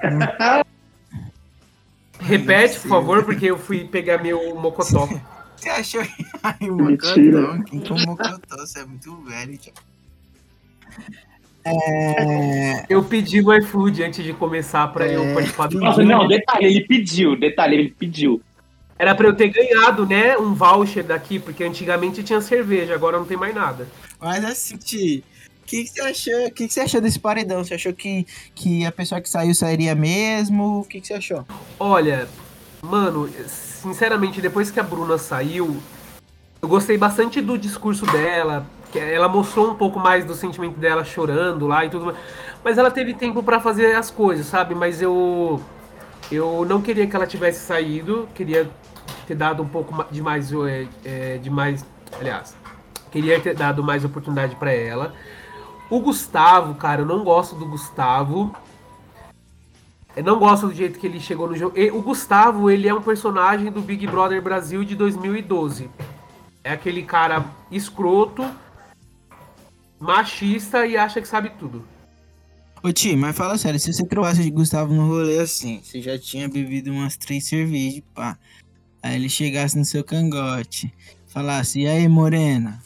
Repete, 2.18 2.80
por 2.80 2.88
favor, 2.88 3.22
porque 3.24 3.44
eu 3.46 3.58
fui 3.58 3.86
pegar 3.86 4.22
meu 4.22 4.54
mocotó. 4.56 5.06
Você 5.56 5.70
achou 5.70 6.02
Ai, 6.42 6.70
o 6.70 6.76
Mentira. 6.76 7.40
Mocotó? 7.40 7.64
Quem 7.64 7.80
que 7.80 7.92
é 7.92 7.94
o 7.94 8.06
Mocotó? 8.06 8.56
Você 8.58 8.80
é 8.80 8.84
muito 8.84 9.16
velho, 9.22 9.58
Thiago. 9.58 9.78
É, 11.66 12.84
Eu 12.88 13.02
pedi 13.02 13.42
no 13.42 13.52
iFood 13.54 14.02
antes 14.04 14.24
de 14.24 14.32
começar 14.32 14.86
pra 14.88 15.06
eu 15.06 15.22
É. 15.24 15.34
participar 15.34 15.68
do 15.68 15.80
Nossa, 15.80 16.02
não, 16.02 16.28
detalhe, 16.28 16.66
ele 16.66 16.86
pediu, 16.86 17.36
detalhe, 17.38 17.76
ele 17.76 17.90
pediu. 17.90 18.40
Era 18.98 19.14
pra 19.14 19.26
eu 19.26 19.34
ter 19.36 19.48
ganhado, 19.48 20.06
né, 20.06 20.38
um 20.38 20.54
voucher 20.54 21.04
daqui, 21.04 21.38
porque 21.38 21.62
antigamente 21.64 22.22
tinha 22.22 22.40
cerveja, 22.40 22.94
agora 22.94 23.18
não 23.18 23.26
tem 23.26 23.36
mais 23.36 23.54
nada. 23.54 23.86
Mas 24.20 24.42
assim, 24.44 24.76
Ti, 24.78 25.22
o 25.62 25.66
que, 25.66 25.82
que 25.84 25.88
você 25.90 26.00
achou? 26.00 26.46
O 26.46 26.50
que, 26.50 26.66
que 26.68 26.72
você 26.72 26.80
achou 26.80 27.00
desse 27.00 27.18
paredão? 27.18 27.62
Você 27.62 27.74
achou 27.74 27.92
que, 27.92 28.26
que 28.54 28.86
a 28.86 28.92
pessoa 28.92 29.20
que 29.20 29.28
saiu 29.28 29.54
sairia 29.54 29.94
mesmo? 29.94 30.80
O 30.80 30.84
que, 30.84 31.00
que 31.00 31.08
você 31.08 31.14
achou? 31.14 31.44
Olha, 31.78 32.26
mano, 32.80 33.28
sinceramente, 33.46 34.40
depois 34.40 34.70
que 34.70 34.80
a 34.80 34.82
Bruna 34.82 35.18
saiu, 35.18 35.76
eu 36.62 36.68
gostei 36.68 36.96
bastante 36.96 37.42
do 37.42 37.58
discurso 37.58 38.06
dela, 38.06 38.66
que 38.96 38.98
ela 38.98 39.28
mostrou 39.28 39.70
um 39.70 39.74
pouco 39.74 40.00
mais 40.00 40.24
do 40.24 40.34
sentimento 40.34 40.78
dela 40.78 41.04
chorando 41.04 41.66
lá 41.66 41.84
e 41.84 41.90
tudo 41.90 42.06
mais. 42.06 42.16
Mas 42.64 42.78
ela 42.78 42.90
teve 42.90 43.12
tempo 43.12 43.42
pra 43.42 43.60
fazer 43.60 43.94
as 43.94 44.10
coisas, 44.10 44.46
sabe? 44.46 44.74
Mas 44.74 45.02
eu 45.02 45.60
eu 46.32 46.64
não 46.64 46.80
queria 46.80 47.06
que 47.06 47.14
ela 47.14 47.26
tivesse 47.26 47.60
saído, 47.60 48.26
queria 48.34 48.68
ter 49.26 49.34
dado 49.34 49.62
um 49.62 49.68
pouco 49.68 50.04
de 50.10 50.22
mais 50.22 50.50
é, 50.52 50.86
é, 51.04 51.38
de 51.38 51.50
mais, 51.50 51.84
aliás, 52.18 52.56
queria 53.12 53.38
ter 53.38 53.54
dado 53.54 53.84
mais 53.84 54.04
oportunidade 54.04 54.56
pra 54.56 54.72
ela. 54.72 55.14
O 55.88 56.00
Gustavo, 56.00 56.74
cara, 56.74 57.02
eu 57.02 57.06
não 57.06 57.22
gosto 57.22 57.54
do 57.54 57.66
Gustavo. 57.66 58.54
Eu 60.16 60.24
não 60.24 60.38
gosto 60.38 60.68
do 60.68 60.74
jeito 60.74 60.98
que 60.98 61.06
ele 61.06 61.20
chegou 61.20 61.46
no 61.46 61.54
jogo. 61.54 61.78
E 61.78 61.90
o 61.90 62.00
Gustavo, 62.00 62.70
ele 62.70 62.88
é 62.88 62.94
um 62.94 63.02
personagem 63.02 63.70
do 63.70 63.82
Big 63.82 64.06
Brother 64.06 64.40
Brasil 64.40 64.82
de 64.82 64.96
2012. 64.96 65.90
É 66.64 66.72
aquele 66.72 67.02
cara 67.02 67.44
escroto 67.70 68.44
machista 69.98 70.86
e 70.86 70.96
acha 70.96 71.20
que 71.20 71.28
sabe 71.28 71.50
tudo. 71.50 71.86
Ô 72.82 72.92
Ti, 72.92 73.16
mas 73.16 73.36
fala 73.36 73.58
sério, 73.58 73.80
se 73.80 73.92
você 73.92 74.06
trovasse 74.06 74.42
de 74.42 74.50
Gustavo 74.50 74.94
no 74.94 75.08
rolê 75.08 75.38
assim, 75.38 75.80
você 75.82 76.00
já 76.00 76.18
tinha 76.18 76.48
bebido 76.48 76.92
umas 76.92 77.16
três 77.16 77.44
cervejas, 77.44 78.02
pá. 78.14 78.38
Aí 79.02 79.14
ele 79.14 79.28
chegasse 79.28 79.78
no 79.78 79.84
seu 79.84 80.04
cangote, 80.04 80.92
falasse, 81.26 81.80
e 81.80 81.86
aí, 81.86 82.08
morena? 82.08 82.82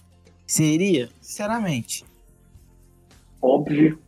Seria? 0.47 1.09
Sinceramente. 1.21 2.05
Óbvio. 3.41 3.99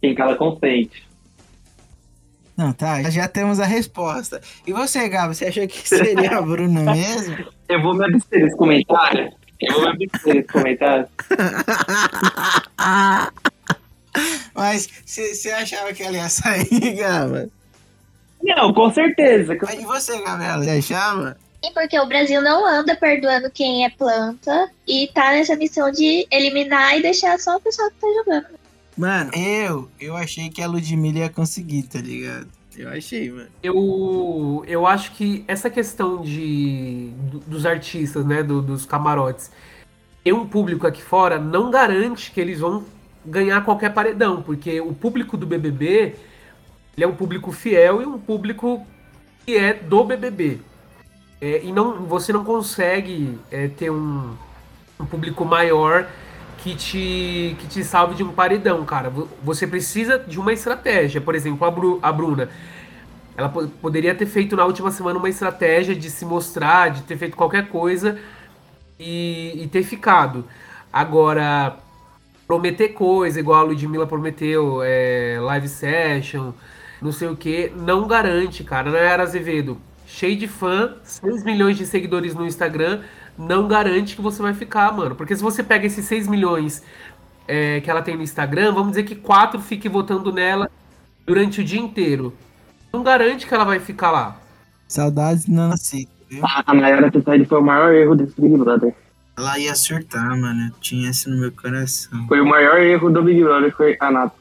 Quem 0.00 0.14
cala 0.14 0.36
consente. 0.36 1.09
Não, 2.60 2.72
tá, 2.74 3.02
já 3.04 3.26
temos 3.26 3.58
a 3.58 3.64
resposta. 3.64 4.38
E 4.66 4.72
você, 4.74 5.08
Gabo, 5.08 5.32
você 5.32 5.46
achou 5.46 5.66
que 5.66 5.88
seria 5.88 6.36
a 6.36 6.42
Bruna 6.42 6.92
mesmo? 6.92 7.46
Eu 7.66 7.80
vou 7.80 7.94
me 7.94 8.04
abster 8.04 8.44
desse 8.44 8.54
comentário. 8.54 9.32
Eu 9.58 9.72
vou 9.72 9.96
me 9.96 10.04
abster 10.04 10.34
desse 10.34 10.48
comentário. 10.48 11.08
Mas 14.54 14.90
você 15.06 15.50
achava 15.52 15.94
que 15.94 16.02
ela 16.02 16.18
ia 16.18 16.28
sair, 16.28 16.96
Gabo? 17.00 17.50
Não, 18.42 18.74
com 18.74 18.92
certeza. 18.92 19.54
E 19.54 19.84
você, 19.86 20.22
Gabriela, 20.22 20.62
você 20.62 20.70
achava? 20.70 21.38
Sim, 21.64 21.72
porque 21.72 21.98
o 21.98 22.04
Brasil 22.04 22.42
não 22.42 22.66
anda 22.66 22.94
perdoando 22.94 23.50
quem 23.50 23.86
é 23.86 23.88
planta 23.88 24.70
e 24.86 25.08
tá 25.14 25.30
nessa 25.30 25.56
missão 25.56 25.90
de 25.90 26.26
eliminar 26.30 26.98
e 26.98 27.02
deixar 27.02 27.40
só 27.40 27.56
o 27.56 27.60
pessoal 27.60 27.88
que 27.88 27.96
tá 27.96 28.06
jogando. 28.18 28.60
Mano, 28.96 29.30
eu, 29.34 29.88
eu 29.98 30.16
achei 30.16 30.50
que 30.50 30.62
a 30.62 30.66
Ludmilla 30.66 31.20
ia 31.20 31.28
conseguir, 31.30 31.84
tá 31.84 32.00
ligado? 32.00 32.48
Eu 32.76 32.88
achei, 32.88 33.30
mano. 33.30 33.48
Eu, 33.62 34.64
eu 34.66 34.86
acho 34.86 35.12
que 35.12 35.44
essa 35.48 35.68
questão 35.70 36.22
de 36.22 37.10
do- 37.30 37.40
dos 37.40 37.66
artistas, 37.66 38.24
né, 38.24 38.42
do- 38.42 38.62
dos 38.62 38.84
camarotes, 38.86 39.50
ter 40.22 40.32
um 40.32 40.46
público 40.46 40.86
aqui 40.86 41.02
fora 41.02 41.38
não 41.38 41.70
garante 41.70 42.30
que 42.30 42.40
eles 42.40 42.60
vão 42.60 42.84
ganhar 43.24 43.64
qualquer 43.64 43.92
paredão, 43.92 44.42
porque 44.42 44.80
o 44.80 44.92
público 44.94 45.36
do 45.36 45.46
BBB 45.46 46.14
ele 46.96 47.04
é 47.04 47.06
um 47.06 47.14
público 47.14 47.50
fiel 47.52 48.02
e 48.02 48.06
um 48.06 48.18
público 48.18 48.86
que 49.46 49.56
é 49.56 49.72
do 49.74 50.04
BBB. 50.04 50.58
É, 51.40 51.64
e 51.64 51.72
não, 51.72 52.04
você 52.04 52.32
não 52.32 52.44
consegue 52.44 53.38
é, 53.50 53.66
ter 53.68 53.90
um, 53.90 54.34
um 54.98 55.06
público 55.06 55.44
maior 55.44 56.06
que 56.62 56.74
te, 56.76 57.56
que 57.58 57.66
te 57.68 57.84
salve 57.84 58.14
de 58.14 58.22
um 58.22 58.32
paredão, 58.32 58.84
cara. 58.84 59.10
Vo- 59.10 59.28
Você 59.42 59.66
precisa 59.66 60.18
de 60.18 60.38
uma 60.38 60.52
estratégia. 60.52 61.20
Por 61.20 61.34
exemplo, 61.34 61.66
a, 61.66 61.70
Bru- 61.70 61.98
a 62.02 62.12
Bruna. 62.12 62.48
Ela 63.36 63.48
po- 63.48 63.68
poderia 63.68 64.14
ter 64.14 64.26
feito 64.26 64.56
na 64.56 64.64
última 64.66 64.90
semana 64.90 65.18
uma 65.18 65.28
estratégia 65.28 65.94
de 65.96 66.10
se 66.10 66.24
mostrar, 66.24 66.90
de 66.90 67.02
ter 67.02 67.16
feito 67.16 67.36
qualquer 67.36 67.68
coisa 67.68 68.18
e, 68.98 69.62
e 69.64 69.68
ter 69.68 69.82
ficado. 69.82 70.44
Agora, 70.92 71.76
prometer 72.46 72.90
coisa, 72.90 73.40
igual 73.40 73.60
a 73.60 73.64
Ludmilla 73.64 74.06
prometeu, 74.06 74.80
é, 74.82 75.38
live 75.40 75.68
session, 75.68 76.52
não 77.00 77.12
sei 77.12 77.28
o 77.28 77.36
que, 77.36 77.72
não 77.76 78.06
garante, 78.06 78.64
cara. 78.64 78.90
Nayara 78.90 79.22
Azevedo, 79.22 79.80
cheio 80.06 80.36
de 80.36 80.48
fã, 80.48 80.96
6 81.04 81.44
milhões 81.44 81.76
de 81.78 81.86
seguidores 81.86 82.34
no 82.34 82.46
Instagram, 82.46 83.02
não 83.38 83.66
garante 83.66 84.16
que 84.16 84.22
você 84.22 84.42
vai 84.42 84.54
ficar, 84.54 84.92
mano. 84.92 85.14
Porque 85.14 85.34
se 85.34 85.42
você 85.42 85.62
pega 85.62 85.86
esses 85.86 86.04
6 86.04 86.28
milhões 86.28 86.82
é, 87.48 87.80
que 87.80 87.90
ela 87.90 88.02
tem 88.02 88.16
no 88.16 88.22
Instagram, 88.22 88.72
vamos 88.72 88.90
dizer 88.90 89.04
que 89.04 89.14
4 89.14 89.60
fiquem 89.60 89.90
votando 89.90 90.32
nela 90.32 90.70
durante 91.26 91.60
o 91.60 91.64
dia 91.64 91.80
inteiro. 91.80 92.34
Não 92.92 93.02
garante 93.02 93.46
que 93.46 93.54
ela 93.54 93.64
vai 93.64 93.78
ficar 93.78 94.10
lá. 94.10 94.36
Saudades 94.88 95.46
não 95.46 95.68
nasci, 95.68 96.08
viu? 96.28 96.42
A 96.44 96.74
Nayara 96.74 97.10
ter 97.10 97.22
saído 97.22 97.46
foi 97.46 97.60
o 97.60 97.64
maior 97.64 97.92
erro 97.94 98.16
desse 98.16 98.40
Big 98.40 98.56
Brother. 98.56 98.94
Ela 99.38 99.58
ia 99.58 99.74
surtar, 99.74 100.36
mano. 100.36 100.66
Eu 100.66 100.80
tinha 100.80 101.10
isso 101.10 101.30
no 101.30 101.38
meu 101.38 101.52
coração. 101.52 102.26
Foi 102.26 102.40
o 102.40 102.46
maior 102.46 102.78
erro 102.78 103.10
do 103.10 103.22
Big 103.22 103.42
Brother, 103.42 103.74
foi 103.74 103.96
a 104.00 104.10
Nat. 104.10 104.32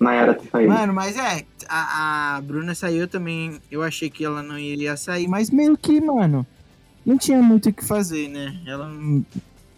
Nayara 0.00 0.34
ter 0.34 0.48
saído. 0.50 0.72
Mano, 0.72 0.92
mas 0.92 1.16
é, 1.16 1.44
a, 1.68 2.36
a 2.36 2.40
Bruna 2.40 2.74
saiu 2.74 3.08
também. 3.08 3.60
Eu 3.70 3.82
achei 3.82 4.10
que 4.10 4.24
ela 4.24 4.42
não 4.42 4.58
iria 4.58 4.96
sair, 4.96 5.28
mas 5.28 5.50
meio 5.50 5.76
que, 5.76 6.00
mano, 6.00 6.46
não 7.04 7.18
tinha 7.18 7.42
muito 7.42 7.68
o 7.68 7.72
que 7.72 7.84
fazer, 7.84 8.28
né? 8.28 8.60
Ela 8.66 8.90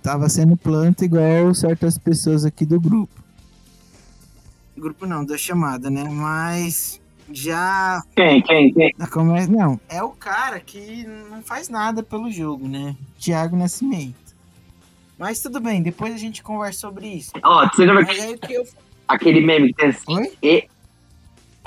tava 0.02 0.28
sendo 0.28 0.56
planta 0.56 1.04
igual 1.04 1.54
certas 1.54 1.98
pessoas 1.98 2.44
aqui 2.44 2.64
do 2.64 2.80
grupo. 2.80 3.12
Grupo 4.76 5.06
não, 5.06 5.24
da 5.24 5.36
chamada, 5.38 5.88
né? 5.90 6.04
Mas 6.04 7.00
já 7.32 8.02
Quem, 8.14 8.42
quem, 8.42 8.72
quem? 8.72 8.92
Não, 9.48 9.80
é 9.88 10.02
o 10.02 10.10
cara 10.10 10.60
que 10.60 11.04
não 11.30 11.42
faz 11.42 11.68
nada 11.68 12.02
pelo 12.02 12.30
jogo, 12.30 12.68
né? 12.68 12.94
Thiago 13.18 13.56
Nascimento. 13.56 14.14
Mas 15.18 15.40
tudo 15.40 15.60
bem, 15.60 15.82
depois 15.82 16.14
a 16.14 16.18
gente 16.18 16.42
conversa 16.42 16.80
sobre 16.80 17.08
isso. 17.08 17.32
Ó, 17.42 17.66
você 17.68 17.86
já 17.86 17.94
Mas 17.94 18.06
viu 18.08 18.22
aí 18.22 18.34
o 18.34 18.38
que 18.38 18.52
eu. 18.52 18.64
aquele 19.08 19.40
meme 19.40 19.68
que 19.68 19.74
tem 19.74 19.88
assim? 19.88 20.30
Oi? 20.42 20.68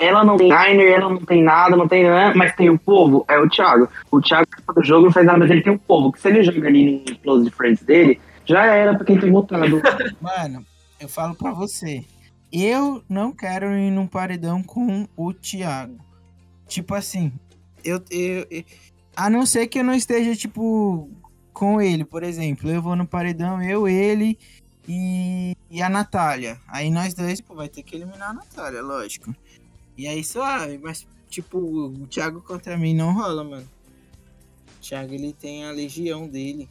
Ela 0.00 0.24
não 0.24 0.36
tem 0.36 0.48
diner, 0.48 0.92
ela 0.94 1.08
não 1.10 1.24
tem 1.24 1.42
nada, 1.42 1.76
não 1.76 1.86
tem 1.86 2.04
nada, 2.04 2.34
mas 2.34 2.54
tem 2.56 2.70
o 2.70 2.78
povo, 2.78 3.24
é 3.28 3.38
o 3.38 3.48
Thiago. 3.48 3.86
O 4.10 4.20
Thiago 4.20 4.46
do 4.74 4.82
jogo 4.82 5.04
não 5.06 5.12
faz 5.12 5.26
nada, 5.26 5.38
mas 5.38 5.50
ele 5.50 5.62
tem 5.62 5.72
o 5.74 5.78
povo. 5.78 6.10
Que 6.10 6.20
se 6.20 6.28
ele 6.28 6.42
joga 6.42 6.66
ali 6.68 7.04
no 7.06 7.18
Close 7.18 7.50
Friends 7.50 7.82
dele, 7.84 8.18
já 8.46 8.64
era 8.64 8.94
pra 8.96 9.04
quem 9.04 9.18
tem 9.20 9.30
votado. 9.30 9.80
Mano, 10.20 10.64
eu 10.98 11.08
falo 11.08 11.34
pra 11.34 11.52
você. 11.52 12.02
Eu 12.50 13.04
não 13.08 13.30
quero 13.30 13.66
ir 13.76 13.90
num 13.90 14.06
paredão 14.06 14.62
com 14.62 15.06
o 15.16 15.32
Thiago. 15.34 15.98
Tipo 16.66 16.94
assim, 16.94 17.30
eu, 17.84 18.02
eu, 18.10 18.46
eu- 18.50 18.64
A 19.14 19.28
não 19.28 19.44
ser 19.44 19.66
que 19.66 19.78
eu 19.80 19.84
não 19.84 19.94
esteja, 19.94 20.34
tipo, 20.34 21.10
com 21.52 21.80
ele, 21.80 22.04
por 22.04 22.22
exemplo. 22.22 22.70
Eu 22.70 22.80
vou 22.80 22.96
no 22.96 23.06
paredão, 23.06 23.62
eu, 23.62 23.86
ele 23.86 24.38
e, 24.88 25.54
e 25.70 25.82
a 25.82 25.88
Natália. 25.88 26.58
Aí 26.66 26.90
nós 26.90 27.12
dois, 27.14 27.40
pô, 27.40 27.54
vai 27.54 27.68
ter 27.68 27.82
que 27.82 27.94
eliminar 27.96 28.30
a 28.30 28.34
Natália, 28.34 28.80
lógico. 28.82 29.34
E 30.00 30.06
aí 30.06 30.24
suave, 30.24 30.78
mas, 30.78 31.06
tipo, 31.28 31.58
o 31.58 32.06
Thiago 32.06 32.40
contra 32.40 32.76
mim 32.78 32.94
não 32.94 33.12
rola, 33.12 33.44
mano. 33.44 33.68
O 34.78 34.80
Thiago, 34.82 35.12
ele 35.12 35.34
tem 35.38 35.64
a 35.66 35.70
legião 35.72 36.26
dele. 36.26 36.66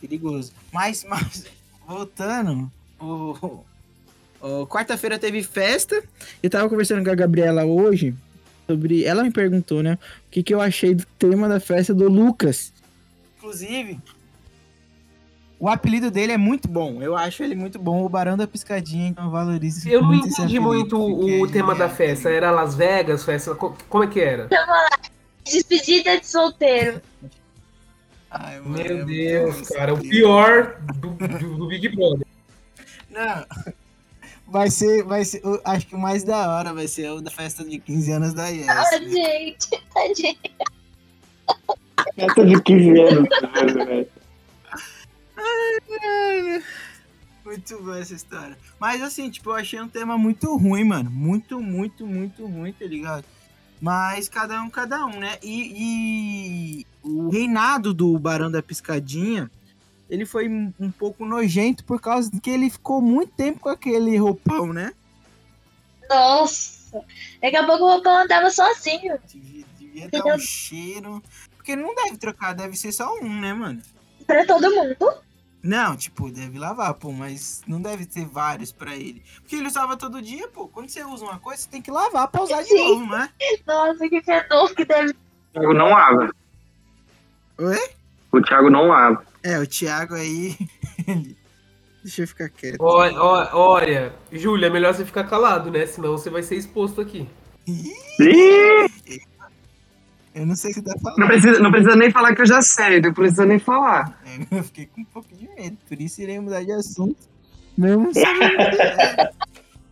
Perigoso. 0.00 0.52
Mas, 0.72 1.04
mas 1.08 1.44
voltando, 1.86 2.70
o, 3.00 3.62
o- 4.40 4.66
quarta-feira 4.66 5.18
teve 5.18 5.42
festa. 5.42 6.02
Eu 6.42 6.50
tava 6.50 6.68
conversando 6.68 7.04
com 7.04 7.10
a 7.10 7.14
Gabriela 7.14 7.64
hoje 7.64 8.14
sobre. 8.66 9.04
Ela 9.04 9.22
me 9.24 9.30
perguntou, 9.30 9.82
né? 9.82 9.94
O 10.26 10.30
que, 10.30 10.42
que 10.42 10.52
eu 10.54 10.60
achei 10.60 10.94
do 10.94 11.04
tema 11.18 11.48
da 11.48 11.60
festa 11.60 11.94
do 11.94 12.08
Lucas. 12.08 12.72
Inclusive, 13.36 14.00
o 15.60 15.68
apelido 15.68 16.10
dele 16.10 16.32
é 16.32 16.36
muito 16.36 16.68
bom. 16.68 17.02
Eu 17.02 17.16
acho 17.16 17.42
ele 17.42 17.54
muito 17.54 17.78
bom. 17.78 18.04
O 18.04 18.08
Barão 18.08 18.36
da 18.36 18.46
Piscadinha, 18.46 19.08
então 19.08 19.24
eu 19.24 19.30
valorizo 19.30 19.88
Eu 19.88 20.02
não 20.02 20.14
entendi 20.14 20.58
apelido, 20.58 20.62
muito 20.62 20.98
o 20.98 21.46
é 21.46 21.50
tema 21.50 21.74
da 21.74 21.88
genial, 21.88 21.96
festa. 21.96 22.30
Era 22.30 22.50
Las 22.50 22.74
Vegas, 22.74 23.24
festa. 23.24 23.54
co- 23.54 23.76
Como 23.88 24.04
é 24.04 24.06
que 24.06 24.20
era? 24.20 24.48
Despedida 25.44 26.18
de 26.20 26.26
solteiro. 26.26 27.00
Ai, 28.30 28.60
mano, 28.60 28.78
é 28.80 28.88
Meu 28.94 29.06
Deus, 29.06 29.68
cara. 29.68 29.94
O 29.94 29.98
pior 30.00 30.76
do, 30.96 31.08
do- 31.10 31.56
do 31.56 31.66
Big 31.66 31.88
Brother. 31.88 32.26
Não. 33.10 33.44
Vai 34.50 34.70
ser, 34.70 35.02
vai 35.04 35.26
ser, 35.26 35.42
acho 35.62 35.86
que 35.86 35.94
o 35.94 35.98
mais 35.98 36.24
da 36.24 36.54
hora 36.56 36.72
vai 36.72 36.88
ser 36.88 37.10
o 37.10 37.20
da 37.20 37.30
festa 37.30 37.62
de 37.62 37.78
15 37.78 38.10
anos 38.12 38.32
da 38.32 38.48
Yes. 38.48 38.66
Ah, 38.66 38.98
né? 38.98 39.08
gente, 39.10 39.68
tadinho. 39.92 40.36
Essa 42.16 42.46
de 42.46 42.62
15 42.62 42.98
anos. 42.98 43.28
velho. 43.74 44.08
Muito 47.44 47.82
boa 47.82 47.98
essa 47.98 48.14
história. 48.14 48.58
Mas 48.78 49.02
assim, 49.02 49.30
tipo, 49.30 49.50
eu 49.50 49.54
achei 49.54 49.80
um 49.80 49.88
tema 49.88 50.18
muito 50.18 50.54
ruim, 50.56 50.84
mano. 50.84 51.10
Muito, 51.10 51.60
muito, 51.60 52.06
muito 52.06 52.46
ruim, 52.46 52.72
tá 52.72 52.84
ligado? 52.84 53.24
Mas 53.80 54.28
cada 54.28 54.60
um, 54.62 54.68
cada 54.68 55.06
um, 55.06 55.18
né? 55.18 55.38
E, 55.42 56.82
e 56.82 56.86
o 57.02 57.30
reinado 57.30 57.94
do 57.94 58.18
Barão 58.18 58.50
da 58.50 58.62
Piscadinha, 58.62 59.50
ele 60.10 60.26
foi 60.26 60.48
um 60.48 60.72
um 60.78 60.90
pouco 60.90 61.24
nojento 61.24 61.84
por 61.84 62.00
causa 62.00 62.30
que 62.40 62.50
ele 62.50 62.68
ficou 62.68 63.00
muito 63.00 63.32
tempo 63.32 63.60
com 63.60 63.68
aquele 63.68 64.16
roupão, 64.16 64.72
né? 64.72 64.92
Nossa. 66.08 67.02
Daqui 67.40 67.56
a 67.56 67.64
pouco 67.64 67.84
o 67.84 67.88
roupão 67.88 68.24
andava 68.24 68.50
sozinho. 68.50 69.18
Devia, 69.26 69.64
devia 69.78 70.08
dar 70.08 70.34
um 70.34 70.38
cheiro. 70.38 71.22
Porque 71.56 71.76
não 71.76 71.94
deve 71.94 72.16
trocar, 72.16 72.54
deve 72.54 72.76
ser 72.76 72.92
só 72.92 73.14
um, 73.20 73.40
né, 73.40 73.52
mano? 73.52 73.80
Pra 74.26 74.44
todo 74.44 74.74
mundo. 74.74 74.96
Não, 75.62 75.96
tipo, 75.96 76.30
deve 76.30 76.58
lavar, 76.58 76.94
pô, 76.94 77.10
mas 77.10 77.62
não 77.66 77.82
deve 77.82 78.06
ter 78.06 78.24
vários 78.24 78.70
pra 78.70 78.94
ele. 78.94 79.22
Porque 79.40 79.56
ele 79.56 79.66
usava 79.66 79.96
todo 79.96 80.22
dia, 80.22 80.46
pô. 80.48 80.68
Quando 80.68 80.88
você 80.88 81.04
usa 81.04 81.24
uma 81.24 81.38
coisa, 81.38 81.62
você 81.62 81.68
tem 81.68 81.82
que 81.82 81.90
lavar 81.90 82.28
pra 82.28 82.42
usar 82.42 82.62
de 82.62 82.68
Sim. 82.68 83.00
novo, 83.00 83.12
né? 83.12 83.28
Nossa, 83.66 84.08
que 84.08 84.22
fedor 84.22 84.72
que 84.74 84.84
deve. 84.84 85.10
O 85.10 85.14
Thiago 85.60 85.74
não 85.74 85.88
lava. 85.90 86.30
Oi? 87.58 87.90
O 88.30 88.40
Thiago 88.40 88.70
não 88.70 88.86
lava. 88.86 89.26
É, 89.42 89.58
o 89.58 89.66
Thiago 89.66 90.14
aí. 90.14 90.56
Deixa 92.04 92.22
eu 92.22 92.28
ficar 92.28 92.48
quieto. 92.48 92.76
Ó- 92.80 93.48
Olha, 93.52 94.14
Júlia, 94.30 94.68
é 94.68 94.70
melhor 94.70 94.94
você 94.94 95.04
ficar 95.04 95.24
calado, 95.24 95.70
né? 95.70 95.84
Senão 95.86 96.12
você 96.12 96.30
vai 96.30 96.42
ser 96.42 96.54
exposto 96.56 97.00
aqui. 97.00 97.28
Ih! 97.66 97.92
Eu 100.34 100.46
não 100.46 100.54
sei 100.54 100.70
o 100.70 100.74
que 100.74 100.80
você 100.80 100.86
tá 100.86 100.98
falando. 101.00 101.18
Não 101.18 101.26
precisa, 101.26 101.58
não 101.58 101.70
precisa 101.70 101.96
nem 101.96 102.10
falar 102.10 102.34
que 102.34 102.42
eu 102.42 102.46
já 102.46 102.62
sei, 102.62 103.00
não 103.00 103.12
precisa 103.12 103.44
nem 103.44 103.58
falar. 103.58 104.20
É, 104.24 104.58
Eu 104.58 104.64
fiquei 104.64 104.86
com 104.86 105.00
um 105.00 105.04
pouco 105.04 105.28
de 105.34 105.48
medo, 105.48 105.76
por 105.88 106.00
isso 106.00 106.20
irei 106.22 106.38
mudar 106.38 106.62
de 106.62 106.72
assunto. 106.72 107.16
Mesmo 107.76 108.12
sabendo. 108.12 109.38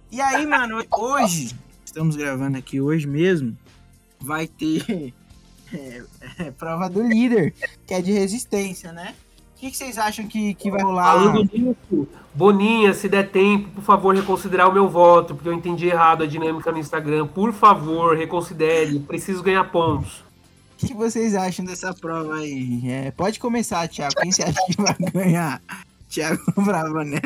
E 0.09 0.21
aí, 0.21 0.47
mano, 0.47 0.83
hoje, 0.97 1.55
estamos 1.85 2.17
gravando 2.17 2.57
aqui 2.57 2.81
hoje 2.81 3.07
mesmo, 3.07 3.57
vai 4.21 4.47
ter 4.47 5.13
é, 5.75 6.03
é, 6.39 6.51
prova 6.53 6.89
do 6.89 7.03
líder, 7.03 7.53
que 7.87 7.93
é 7.93 8.01
de 8.01 8.13
resistência, 8.13 8.93
né? 8.93 9.15
O 9.55 9.59
que, 9.59 9.71
que 9.71 9.77
vocês 9.77 9.99
acham 9.99 10.27
que, 10.27 10.55
que 10.55 10.71
vai 10.71 10.83
rolar? 10.83 11.15
Falando 11.15 11.51
nisso, 11.53 12.09
Boninha, 12.35 12.95
se 12.95 13.09
der 13.09 13.31
tempo, 13.31 13.71
por 13.71 13.83
favor, 13.83 14.15
reconsiderar 14.15 14.69
o 14.69 14.73
meu 14.73 14.89
voto, 14.89 15.35
porque 15.35 15.49
eu 15.49 15.55
entendi 15.55 15.87
errado 15.87 16.23
a 16.23 16.27
dinâmica 16.27 16.71
no 16.71 16.79
Instagram. 16.79 17.27
Por 17.27 17.53
favor, 17.53 18.17
reconsidere. 18.17 19.01
Preciso 19.01 19.43
ganhar 19.43 19.65
pontos. 19.65 20.23
O 20.77 20.87
que, 20.87 20.93
vocês 20.93 21.35
acham 21.35 21.65
dessa 21.65 21.95
prova 21.95 22.37
aí? 22.37 22.83
É, 22.87 23.11
pode 23.11 23.41
começar, 23.41 23.89
Thiago. 23.89 24.15
Quem 24.21 24.31
você 24.31 24.43
acha 24.43 24.61
que 24.67 24.77
vai 24.77 24.95
ganhar? 25.11 25.63
Thiago 26.07 26.43
Bravanel. 26.63 27.21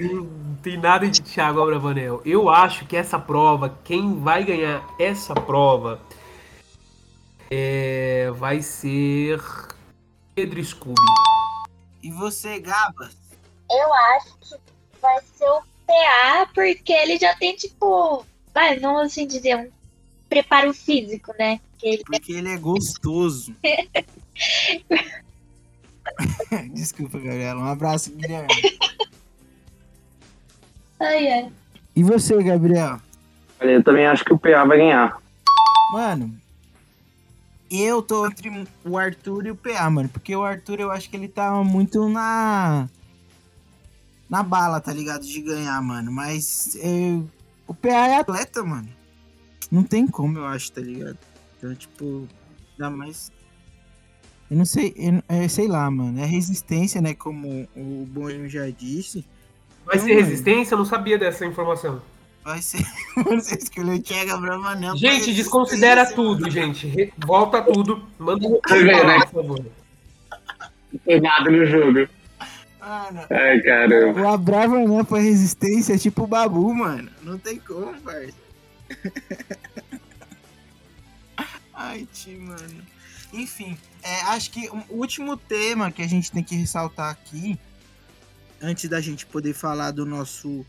Não 0.00 0.56
tem 0.62 0.78
nada 0.78 1.06
de 1.06 1.20
Thiago 1.20 1.60
Abravanel. 1.60 2.22
Eu 2.24 2.48
acho 2.48 2.86
que 2.86 2.96
essa 2.96 3.18
prova, 3.18 3.78
quem 3.84 4.18
vai 4.20 4.42
ganhar 4.42 4.82
essa 4.98 5.34
prova 5.34 6.00
é, 7.50 8.30
vai 8.30 8.62
ser 8.62 9.38
Pedro 10.34 10.64
Scooby. 10.64 10.94
E 12.02 12.10
você, 12.10 12.58
Gabas? 12.58 13.14
Eu 13.70 13.94
acho 13.94 14.38
que 14.40 14.56
vai 15.00 15.20
ser 15.36 15.44
o 15.44 15.62
PA, 15.86 16.48
porque 16.54 16.92
ele 16.92 17.18
já 17.18 17.36
tem, 17.36 17.54
tipo, 17.54 18.24
vai, 18.54 18.80
não 18.80 18.98
assim 18.98 19.26
dizer, 19.26 19.56
um 19.56 19.81
preparo 20.32 20.72
físico, 20.72 21.34
né? 21.38 21.60
Que 21.76 21.88
ele 21.88 22.02
Porque 22.04 22.32
ele 22.32 22.48
é 22.48 22.56
gostoso. 22.56 23.54
Desculpa, 26.72 27.18
Gabriela. 27.18 27.60
Um 27.60 27.66
abraço, 27.66 28.10
Guilherme. 28.12 28.48
Ai, 30.98 31.28
ai. 31.28 31.52
E 31.94 32.02
você, 32.02 32.42
Gabriel? 32.42 32.98
Olha, 33.60 33.72
eu 33.72 33.84
também 33.84 34.06
acho 34.06 34.24
que 34.24 34.32
o 34.32 34.38
PA 34.38 34.64
vai 34.64 34.78
ganhar. 34.78 35.18
Mano, 35.92 36.34
eu 37.70 38.00
tô 38.00 38.26
entre 38.26 38.66
o 38.84 38.96
Arthur 38.96 39.46
e 39.46 39.50
o 39.50 39.56
PA, 39.56 39.90
mano. 39.90 40.08
Porque 40.08 40.34
o 40.34 40.42
Arthur, 40.42 40.80
eu 40.80 40.90
acho 40.90 41.10
que 41.10 41.16
ele 41.16 41.28
tá 41.28 41.52
muito 41.62 42.08
na. 42.08 42.88
Na 44.30 44.42
bala, 44.42 44.80
tá 44.80 44.94
ligado? 44.94 45.26
De 45.26 45.42
ganhar, 45.42 45.82
mano. 45.82 46.10
Mas 46.10 46.74
é, 46.76 47.20
o 47.66 47.74
PA 47.74 48.08
é 48.08 48.16
atleta, 48.16 48.62
mano. 48.62 49.01
Não 49.72 49.82
tem 49.82 50.06
como, 50.06 50.38
eu 50.38 50.44
acho, 50.46 50.70
tá 50.72 50.80
ligado? 50.82 51.18
Então, 51.58 51.74
tipo, 51.74 52.28
dá 52.78 52.90
mais. 52.90 53.32
Eu 54.50 54.58
não 54.58 54.66
sei, 54.66 54.92
eu, 54.96 55.22
é, 55.28 55.48
sei 55.48 55.66
lá, 55.66 55.90
mano. 55.90 56.20
É 56.20 56.26
resistência, 56.26 57.00
né? 57.00 57.14
Como 57.14 57.66
o 57.74 58.06
Boninho 58.06 58.48
já 58.50 58.68
disse. 58.68 59.24
Vai 59.86 59.96
Não, 59.96 60.04
ser 60.04 60.14
mano. 60.14 60.26
resistência? 60.26 60.74
Eu 60.74 60.78
não 60.78 60.84
sabia 60.84 61.18
dessa 61.18 61.46
informação. 61.46 62.02
Vai 62.44 62.60
ser. 62.60 62.84
Você 63.24 63.54
escolheu 63.56 63.94
o 63.94 64.02
Thiago 64.02 64.40
Bravanel. 64.42 64.94
Gente, 64.96 65.24
pra 65.26 65.32
desconsidera 65.34 66.12
tudo, 66.12 66.50
gente. 66.50 66.86
Re- 66.86 67.12
Volta 67.24 67.62
tudo. 67.62 68.04
Manda 68.18 68.46
um 68.46 68.60
Você 68.66 68.84
vê, 68.84 69.04
né? 69.04 69.20
por 69.26 69.42
favor. 69.42 69.66
Foi 71.04 71.20
nada 71.20 71.50
no 71.50 71.64
jogo. 71.64 72.06
Mano, 72.80 73.20
Ai, 73.30 73.60
caramba. 73.62 74.20
o 74.20 74.28
Abravanel 74.28 75.04
pra 75.04 75.18
resistência 75.18 75.94
é 75.94 75.98
tipo 75.98 76.24
o 76.24 76.26
Babu, 76.26 76.74
mano. 76.74 77.08
Não 77.22 77.38
tem 77.38 77.58
como, 77.60 77.94
parça. 78.02 78.41
Ai, 81.74 82.06
ti, 82.12 82.30
mano. 82.36 82.82
Enfim, 83.32 83.78
é, 84.02 84.20
acho 84.22 84.50
que 84.50 84.68
o 84.68 84.84
último 84.90 85.36
tema 85.36 85.90
que 85.90 86.02
a 86.02 86.06
gente 86.06 86.30
tem 86.30 86.44
que 86.44 86.54
ressaltar 86.54 87.10
aqui, 87.10 87.58
antes 88.60 88.88
da 88.88 89.00
gente 89.00 89.24
poder 89.26 89.54
falar 89.54 89.90
do 89.90 90.04
nosso, 90.04 90.66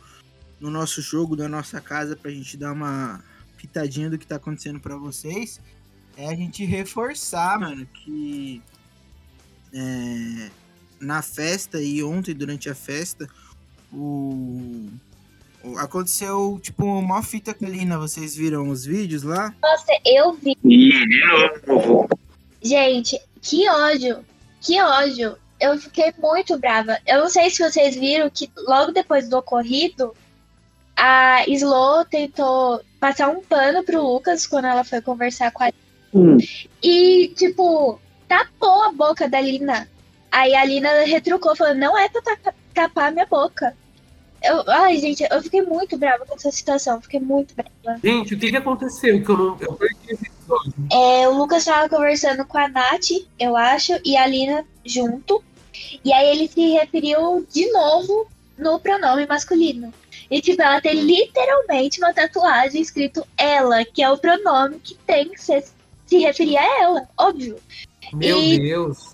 do 0.59 0.69
nosso 0.69 1.01
jogo, 1.01 1.36
da 1.36 1.49
nossa 1.49 1.81
casa, 1.81 2.15
pra 2.15 2.31
gente 2.31 2.55
dar 2.55 2.71
uma 2.71 3.23
pitadinha 3.57 4.09
do 4.09 4.17
que 4.17 4.25
tá 4.25 4.38
acontecendo 4.38 4.79
pra 4.79 4.95
vocês, 4.95 5.59
é 6.15 6.27
a 6.27 6.36
gente 6.36 6.63
reforçar, 6.63 7.59
mano, 7.59 7.86
que 7.86 8.62
é, 9.73 10.49
na 11.01 11.21
festa 11.21 11.81
e 11.81 12.01
ontem, 12.03 12.33
durante 12.33 12.69
a 12.69 12.75
festa, 12.75 13.27
o. 13.91 14.89
o- 15.63 15.78
Aconteceu, 15.78 16.60
tipo, 16.62 16.86
uma 16.86 17.21
fita 17.23 17.54
com 17.54 17.65
a 17.65 17.69
Lina. 17.69 17.97
Vocês 17.97 18.36
viram 18.36 18.69
os 18.69 18.86
vídeos 18.86 19.23
lá? 19.23 19.54
Nossa, 19.62 19.91
eu 20.06 20.34
vi. 20.34 20.58
Ih, 20.63 21.08
de 21.08 21.26
novo. 21.67 22.08
Gente, 22.62 23.19
que 23.41 23.67
ódio. 23.69 24.26
Que 24.62 24.82
ódio. 24.82 25.36
Eu 25.60 25.78
fiquei 25.80 26.13
muito 26.17 26.58
brava. 26.58 26.97
Eu 27.06 27.19
não 27.21 27.30
sei 27.30 27.49
se 27.49 27.63
vocês 27.63 27.95
viram 27.95 28.30
que 28.30 28.49
logo 28.67 28.91
depois 28.91 29.30
do 29.30 29.38
ocorrido, 29.38 30.13
a 30.95 31.43
Slow 31.47 32.06
tentou 32.06 32.82
passar 32.99 33.30
um 33.30 33.41
pano 33.41 33.84
pro 33.84 34.02
Lucas 34.02 34.45
quando 34.45 34.65
ela 34.65 34.84
foi 34.84 35.02
conversar 35.02 35.52
com 35.52 35.63
a 35.63 35.71
Hum. 36.15 36.38
E, 36.84 37.34
tipo, 37.36 37.99
tapou 38.28 38.84
a 38.84 38.91
boca 38.91 39.28
da 39.28 39.41
Lina. 39.41 39.89
Aí 40.32 40.54
a 40.54 40.63
Lina 40.63 40.89
retrucou, 41.06 41.56
falando, 41.56 41.80
não 41.80 41.97
é 41.97 42.08
pra 42.08 42.21
ta- 42.21 42.54
tapar 42.71 43.08
a 43.08 43.12
minha 43.12 43.26
boca. 43.26 43.76
Eu, 44.43 44.63
ai, 44.67 44.97
gente, 44.97 45.25
eu 45.29 45.41
fiquei 45.41 45.62
muito 45.62 45.97
brava 45.97 46.25
com 46.25 46.36
essa 46.36 46.51
situação. 46.51 47.01
Fiquei 47.01 47.19
muito 47.19 47.56
brava. 47.56 47.99
Gente, 48.03 48.36
o 48.36 48.39
que, 48.39 48.49
que 48.51 48.58
aconteceu? 48.58 49.23
Que 49.23 49.29
eu 49.32 49.38
não. 49.38 49.58
Eu 49.60 49.73
perdi 49.73 49.95
esse 50.10 50.27
episódio. 50.27 50.73
É, 50.91 51.27
o 51.29 51.38
Lucas 51.38 51.63
tava 51.63 51.88
conversando 51.88 52.45
com 52.45 52.58
a 52.58 52.67
Nath, 52.67 53.10
eu 53.39 53.56
acho, 53.56 53.93
e 54.03 54.17
a 54.17 54.27
Lina 54.27 54.65
junto. 54.86 55.41
E 56.03 56.12
aí 56.12 56.29
ele 56.29 56.47
se 56.47 56.73
referiu 56.73 57.47
de 57.51 57.71
novo 57.71 58.27
no 58.58 58.79
pronome 58.79 59.25
masculino. 59.25 59.93
E, 60.29 60.41
tipo, 60.41 60.62
ela 60.62 60.82
tem 60.82 60.95
literalmente 61.01 61.99
uma 61.99 62.13
tatuagem 62.13 62.82
escrito 62.82 63.25
ela, 63.38 63.84
que 63.86 64.01
é 64.03 64.10
o 64.10 64.17
pronome 64.17 64.79
que 64.79 64.95
tem 64.95 65.29
que 65.29 65.41
ser, 65.41 65.63
se 66.06 66.17
referir 66.17 66.58
a 66.58 66.82
ela, 66.82 67.10
óbvio. 67.17 67.58
Meu 68.13 68.38
E- 68.41 68.60
Deus. 68.60 69.12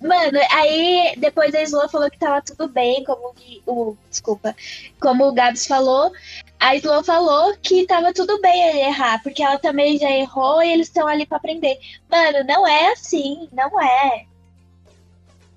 Mano, 0.00 0.38
aí 0.52 1.14
depois 1.18 1.54
a 1.54 1.62
Slow 1.62 1.88
falou 1.88 2.10
que 2.10 2.18
tava 2.18 2.42
tudo 2.42 2.68
bem, 2.68 3.02
como 3.04 3.34
o, 3.66 3.96
desculpa, 4.10 4.54
como 5.00 5.26
o 5.26 5.32
Gabs 5.32 5.66
falou. 5.66 6.12
A 6.60 6.76
Slow 6.76 7.02
falou 7.02 7.56
que 7.62 7.86
tava 7.86 8.12
tudo 8.12 8.40
bem 8.40 8.68
ele 8.68 8.80
errar, 8.80 9.22
porque 9.22 9.42
ela 9.42 9.58
também 9.58 9.98
já 9.98 10.10
errou 10.10 10.62
e 10.62 10.72
eles 10.72 10.88
estão 10.88 11.06
ali 11.06 11.24
pra 11.24 11.38
aprender. 11.38 11.78
Mano, 12.10 12.44
não 12.46 12.66
é 12.66 12.92
assim, 12.92 13.48
não 13.52 13.80
é. 13.80 14.26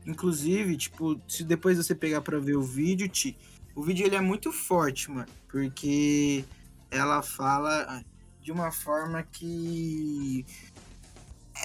Inclusive, 0.05 0.77
tipo, 0.77 1.19
se 1.27 1.43
depois 1.43 1.77
você 1.77 1.93
pegar 1.93 2.21
pra 2.21 2.39
ver 2.39 2.55
o 2.55 2.63
vídeo, 2.63 3.07
Ti, 3.09 3.37
o 3.75 3.83
vídeo 3.83 4.05
ele 4.05 4.15
é 4.15 4.21
muito 4.21 4.51
forte, 4.51 5.11
mano. 5.11 5.27
Porque 5.49 6.45
ela 6.89 7.21
fala 7.21 8.03
de 8.41 8.51
uma 8.51 8.71
forma 8.71 9.21
que. 9.23 10.45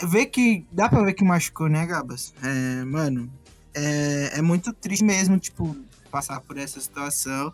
Vê 0.03 0.27
que. 0.27 0.67
Dá 0.73 0.89
pra 0.89 1.03
ver 1.03 1.15
que 1.15 1.25
machucou, 1.25 1.69
né, 1.69 1.87
Gabas? 1.87 2.35
É, 2.43 2.85
mano, 2.85 3.31
é, 3.73 4.39
é 4.39 4.43
muito 4.43 4.73
triste 4.73 5.05
mesmo, 5.05 5.39
tipo, 5.39 5.77
passar 6.11 6.41
por 6.41 6.57
essa 6.57 6.81
situação. 6.81 7.53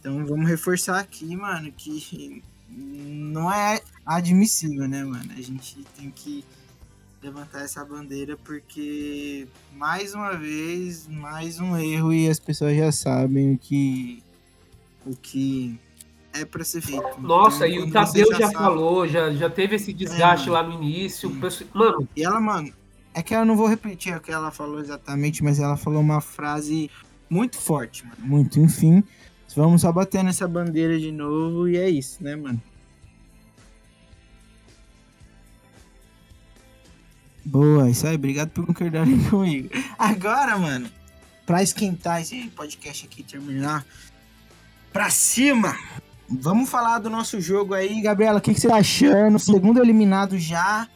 Então 0.00 0.24
vamos 0.26 0.48
reforçar 0.48 0.98
aqui, 0.98 1.34
mano, 1.36 1.72
que 1.72 2.42
não 2.68 3.50
é 3.52 3.80
admissível, 4.04 4.86
né, 4.86 5.04
mano? 5.04 5.30
A 5.32 5.40
gente 5.40 5.82
tem 5.96 6.10
que 6.10 6.44
levantar 7.22 7.62
essa 7.62 7.82
bandeira 7.84 8.36
porque 8.36 9.48
mais 9.74 10.14
uma 10.14 10.36
vez, 10.36 11.06
mais 11.08 11.58
um 11.58 11.76
erro 11.76 12.12
e 12.12 12.28
as 12.28 12.38
pessoas 12.38 12.76
já 12.76 12.92
sabem 12.92 13.54
o 13.54 13.58
que 13.58 14.22
o 15.06 15.16
que 15.16 15.78
é 16.34 16.44
pra 16.44 16.64
ser 16.64 16.80
feito. 16.80 17.20
Nossa, 17.20 17.66
Então, 17.68 17.84
e 17.86 17.88
o 17.88 17.92
Tadeu 17.92 18.26
já 18.32 18.38
sabe- 18.46 18.54
falou, 18.54 19.06
já, 19.08 19.32
já 19.32 19.48
teve 19.48 19.76
esse 19.76 19.92
desgaste 19.92 20.48
É, 20.48 20.52
lá 20.52 20.62
no 20.62 20.72
início. 20.74 21.30
Sim. 21.50 21.66
Mano, 21.72 22.08
E 22.16 22.24
ela, 22.24 22.40
mano, 22.40 22.72
é 23.14 23.22
que 23.22 23.34
eu 23.34 23.44
não 23.44 23.56
vou 23.56 23.66
repetir 23.68 24.16
o 24.16 24.20
que 24.20 24.32
ela 24.32 24.50
falou 24.50 24.80
exatamente, 24.80 25.42
mas 25.44 25.58
ela 25.60 25.76
falou 25.76 26.00
uma 26.00 26.20
frase 26.20 26.90
muito 27.30 27.56
forte, 27.58 28.04
mano. 28.04 28.16
Muito, 28.20 28.58
enfim. 28.60 29.02
Vamos 29.56 29.82
só 29.82 29.92
bater 29.92 30.24
nessa 30.24 30.48
bandeira 30.48 30.98
de 30.98 31.12
novo 31.12 31.68
e 31.68 31.76
é 31.76 31.88
isso, 31.88 32.22
né, 32.24 32.34
mano? 32.34 32.60
Boa, 37.44 37.90
isso 37.90 38.06
aí. 38.06 38.14
Obrigado 38.16 38.50
por 38.50 38.66
concordarem 38.66 39.18
comigo. 39.28 39.68
Agora, 39.98 40.58
mano, 40.58 40.88
pra 41.44 41.62
esquentar 41.62 42.20
esse 42.22 42.48
podcast 42.48 43.06
aqui 43.06 43.20
e 43.20 43.24
terminar, 43.24 43.84
pra 44.92 45.10
cima, 45.10 45.76
vamos 46.28 46.68
falar 46.68 46.98
do 46.98 47.10
nosso 47.10 47.40
jogo 47.40 47.74
aí. 47.74 48.00
Gabriela, 48.00 48.38
o 48.38 48.40
que, 48.40 48.54
que 48.54 48.60
você 48.60 48.68
tá 48.68 48.76
achando? 48.76 49.38
Segundo 49.38 49.82
eliminado 49.82 50.38
já, 50.38 50.88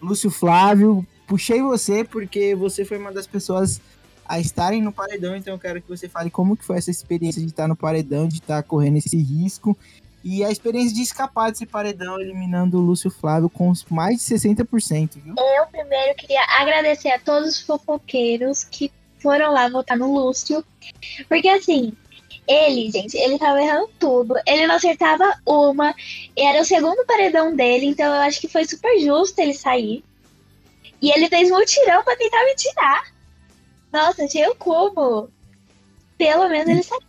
Lúcio 0.00 0.30
Flávio, 0.30 1.06
puxei 1.26 1.62
você 1.62 2.04
porque 2.04 2.54
você 2.54 2.84
foi 2.84 2.98
uma 2.98 3.12
das 3.12 3.26
pessoas 3.26 3.80
a 4.28 4.40
estarem 4.40 4.82
no 4.82 4.92
paredão, 4.92 5.36
então 5.36 5.54
eu 5.54 5.58
quero 5.58 5.80
que 5.80 5.88
você 5.88 6.08
fale 6.08 6.30
como 6.30 6.56
que 6.56 6.64
foi 6.64 6.78
essa 6.78 6.90
experiência 6.90 7.40
de 7.40 7.48
estar 7.48 7.68
no 7.68 7.76
paredão, 7.76 8.26
de 8.26 8.36
estar 8.36 8.62
correndo 8.64 8.96
esse 8.96 9.16
risco 9.16 9.76
e 10.24 10.42
a 10.42 10.50
experiência 10.50 10.92
de 10.92 11.02
escapar 11.02 11.52
desse 11.52 11.64
paredão 11.64 12.20
eliminando 12.20 12.78
o 12.78 12.80
Lúcio 12.80 13.08
Flávio 13.08 13.48
com 13.48 13.72
mais 13.88 14.18
de 14.18 14.34
60%, 14.34 15.22
viu? 15.22 15.34
Eu 15.38 15.66
primeiro 15.68 16.16
queria 16.16 16.42
agradecer 16.58 17.10
a 17.10 17.18
todos 17.20 17.50
os 17.50 17.60
fofoqueiros 17.60 18.64
que 18.64 18.90
foram 19.20 19.52
lá 19.52 19.68
votar 19.68 19.96
no 19.96 20.12
Lúcio. 20.12 20.64
Porque 21.28 21.48
assim, 21.48 21.92
ele, 22.48 22.90
gente, 22.90 23.16
ele 23.16 23.38
tava 23.38 23.60
errando 23.60 23.88
tudo. 23.98 24.34
Ele 24.46 24.66
não 24.66 24.76
acertava 24.76 25.34
uma. 25.44 25.94
Era 26.36 26.62
o 26.62 26.64
segundo 26.64 27.04
paredão 27.06 27.54
dele, 27.54 27.86
então 27.86 28.06
eu 28.06 28.22
acho 28.22 28.40
que 28.40 28.48
foi 28.48 28.64
super 28.64 28.98
justo 29.00 29.38
ele 29.40 29.54
sair. 29.54 30.04
E 31.02 31.10
ele 31.10 31.28
fez 31.28 31.50
mutirão 31.50 32.02
pra 32.04 32.16
tentar 32.16 32.44
me 32.44 32.54
tirar. 32.54 33.04
Nossa, 33.92 34.26
tinha 34.26 34.54
como. 34.54 35.28
Pelo 36.16 36.48
menos 36.48 36.68
ele 36.68 36.82
saiu. 36.82 37.02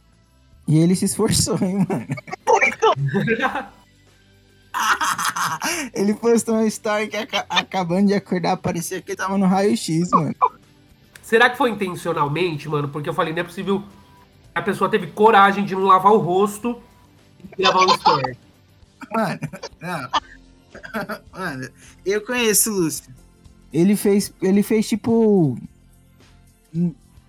E 0.67 0.77
ele 0.79 0.95
se 0.95 1.05
esforçou, 1.05 1.57
hein, 1.61 1.85
mano? 1.87 2.07
ele 5.93 6.13
postou 6.13 6.55
uma 6.55 6.65
story 6.67 7.07
que 7.07 7.17
aca- 7.17 7.45
acabando 7.49 8.07
de 8.07 8.13
acordar, 8.13 8.57
parecia 8.57 9.01
que 9.01 9.11
ele 9.11 9.17
tava 9.17 9.37
no 9.37 9.45
raio-x, 9.45 10.09
mano. 10.11 10.35
Será 11.21 11.49
que 11.49 11.57
foi 11.57 11.69
intencionalmente, 11.71 12.69
mano? 12.69 12.89
Porque 12.89 13.09
eu 13.09 13.13
falei, 13.13 13.33
não 13.33 13.41
é 13.41 13.43
possível. 13.43 13.83
A 14.57 14.61
pessoa 14.61 14.89
teve 14.89 15.07
coragem 15.07 15.63
de 15.63 15.75
não 15.75 15.83
lavar 15.83 16.11
o 16.11 16.17
rosto 16.17 16.81
e 17.57 17.61
gravar 17.61 17.85
um 17.85 17.93
story. 17.93 18.37
Mano, 19.13 19.39
não. 19.79 20.09
Mano, 21.31 21.69
eu 22.05 22.21
conheço 22.25 22.71
o 22.71 22.75
Lúcio. 22.75 23.13
Ele 23.71 23.95
fez, 23.95 24.33
ele 24.41 24.63
fez 24.63 24.87
tipo. 24.87 25.57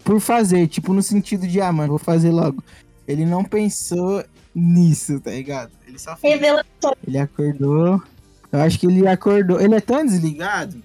Por 0.03 0.21
fazer, 0.21 0.67
tipo, 0.69 0.93
no 0.95 1.03
sentido 1.03 1.47
de, 1.47 1.61
ah, 1.61 1.71
mano, 1.71 1.91
vou 1.91 1.99
fazer 1.99 2.31
logo. 2.31 2.65
Ele 3.07 3.27
não 3.27 3.45
pensou 3.45 4.25
nisso, 4.55 5.21
tá 5.21 5.31
ligado? 5.31 5.71
Ele 5.87 5.99
só 5.99 6.17
fez. 6.17 6.35
Revelação. 6.35 6.97
Ele 7.07 7.19
acordou. 7.19 8.03
Eu 8.51 8.61
acho 8.61 8.79
que 8.79 8.87
ele 8.87 9.07
acordou. 9.07 9.61
Ele 9.61 9.75
é 9.75 9.81
tão 9.81 10.05
desligado. 10.05 10.83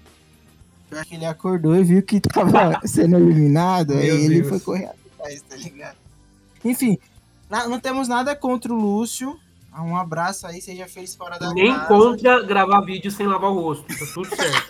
Eu 0.90 0.98
acho 0.98 1.08
que 1.08 1.14
ele 1.14 1.24
acordou 1.24 1.74
e 1.74 1.82
viu 1.82 2.02
que 2.02 2.20
tava 2.20 2.80
sendo 2.86 3.16
eliminado. 3.16 3.92
aí 3.94 4.06
Meu 4.06 4.16
ele 4.16 4.42
Deus. 4.42 4.48
foi 4.48 4.60
correr 4.60 4.90
atrás, 5.18 5.42
tá 5.42 5.56
ligado? 5.56 6.03
Enfim, 6.64 6.98
não 7.50 7.78
temos 7.78 8.08
nada 8.08 8.34
contra 8.34 8.72
o 8.72 8.76
Lúcio. 8.76 9.38
Um 9.76 9.96
abraço 9.96 10.46
aí, 10.46 10.62
seja 10.62 10.86
feliz 10.86 11.16
fora 11.16 11.36
da 11.38 11.52
Nem 11.52 11.72
casa. 11.72 11.88
contra 11.88 12.42
gravar 12.44 12.80
vídeo 12.82 13.10
sem 13.10 13.26
lavar 13.26 13.50
o 13.50 13.60
rosto. 13.60 13.84
Tá 13.86 14.06
tudo 14.14 14.28
certo. 14.34 14.66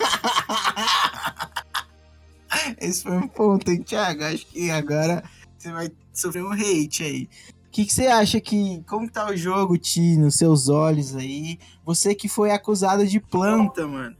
Esse 2.81 3.03
foi 3.03 3.15
um 3.17 3.27
ponto, 3.27 3.69
hein, 3.69 3.83
Thiago? 3.83 4.23
Acho 4.23 4.47
que 4.47 4.71
agora 4.71 5.23
você 5.57 5.71
vai 5.71 5.91
sofrer 6.11 6.43
um 6.43 6.51
hate 6.51 7.03
aí. 7.03 7.29
O 7.67 7.71
que, 7.71 7.85
que 7.85 7.93
você 7.93 8.07
acha 8.07 8.41
que. 8.41 8.83
Como 8.87 9.09
tá 9.09 9.29
o 9.29 9.37
jogo, 9.37 9.77
Ti, 9.77 10.17
nos 10.17 10.35
seus 10.35 10.69
olhos 10.69 11.15
aí? 11.15 11.59
Você 11.85 12.15
que 12.15 12.27
foi 12.27 12.49
acusado 12.49 13.05
de 13.05 13.19
planta, 13.19 13.85
mano. 13.87 14.15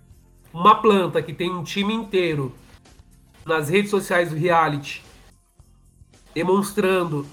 Uma 0.53 0.79
planta 0.81 1.21
que 1.21 1.33
tem 1.33 1.49
um 1.49 1.63
time 1.63 1.93
inteiro 1.93 2.53
nas 3.43 3.69
redes 3.69 3.89
sociais 3.89 4.29
do 4.29 4.35
reality 4.35 5.03
demonstrando 6.35 7.25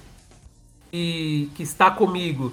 que, 0.93 1.51
que 1.55 1.63
está 1.63 1.91
comigo 1.91 2.53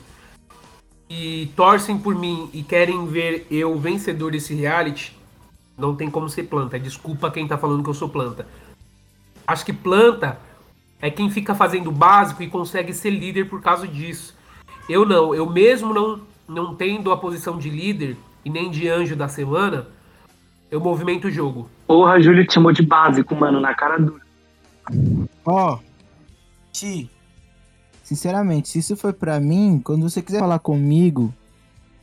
e 1.09 1.51
torcem 1.57 1.97
por 1.97 2.15
mim 2.15 2.49
e 2.53 2.63
querem 2.63 3.05
ver 3.05 3.45
eu 3.51 3.77
vencedor 3.77 4.31
desse 4.31 4.53
reality, 4.53 5.13
não 5.77 5.93
tem 5.93 6.09
como 6.09 6.29
ser 6.29 6.43
planta. 6.43 6.79
Desculpa 6.79 7.29
quem 7.29 7.47
tá 7.47 7.57
falando 7.57 7.83
que 7.83 7.89
eu 7.89 7.93
sou 7.93 8.07
planta. 8.07 8.47
Acho 9.45 9.65
que 9.65 9.73
planta 9.73 10.39
é 11.01 11.09
quem 11.09 11.29
fica 11.29 11.53
fazendo 11.53 11.87
o 11.87 11.91
básico 11.91 12.41
e 12.41 12.49
consegue 12.49 12.93
ser 12.93 13.09
líder 13.09 13.49
por 13.49 13.61
causa 13.61 13.85
disso. 13.87 14.37
Eu 14.87 15.05
não, 15.05 15.35
eu 15.35 15.49
mesmo 15.49 15.93
não, 15.93 16.21
não 16.47 16.75
tendo 16.75 17.11
a 17.11 17.17
posição 17.17 17.57
de 17.57 17.69
líder 17.69 18.15
e 18.45 18.49
nem 18.49 18.71
de 18.71 18.87
anjo 18.87 19.15
da 19.15 19.27
semana, 19.27 19.87
eu 20.71 20.79
movimento 20.79 21.27
o 21.27 21.31
jogo. 21.31 21.69
Porra, 21.85 22.13
a 22.13 22.19
Júlia 22.19 22.45
te 22.45 22.53
chamou 22.53 22.71
de 22.71 22.83
básico, 22.83 23.35
mano, 23.35 23.59
na 23.59 23.73
cara 23.73 23.97
dura. 23.97 24.21
Ó, 25.45 25.79
Ti, 26.71 27.09
sinceramente, 28.09 28.69
se 28.69 28.79
isso 28.79 28.97
foi 28.97 29.13
pra 29.13 29.39
mim, 29.39 29.79
quando 29.83 30.09
você 30.09 30.19
quiser 30.19 30.39
falar 30.39 30.57
comigo 30.57 31.31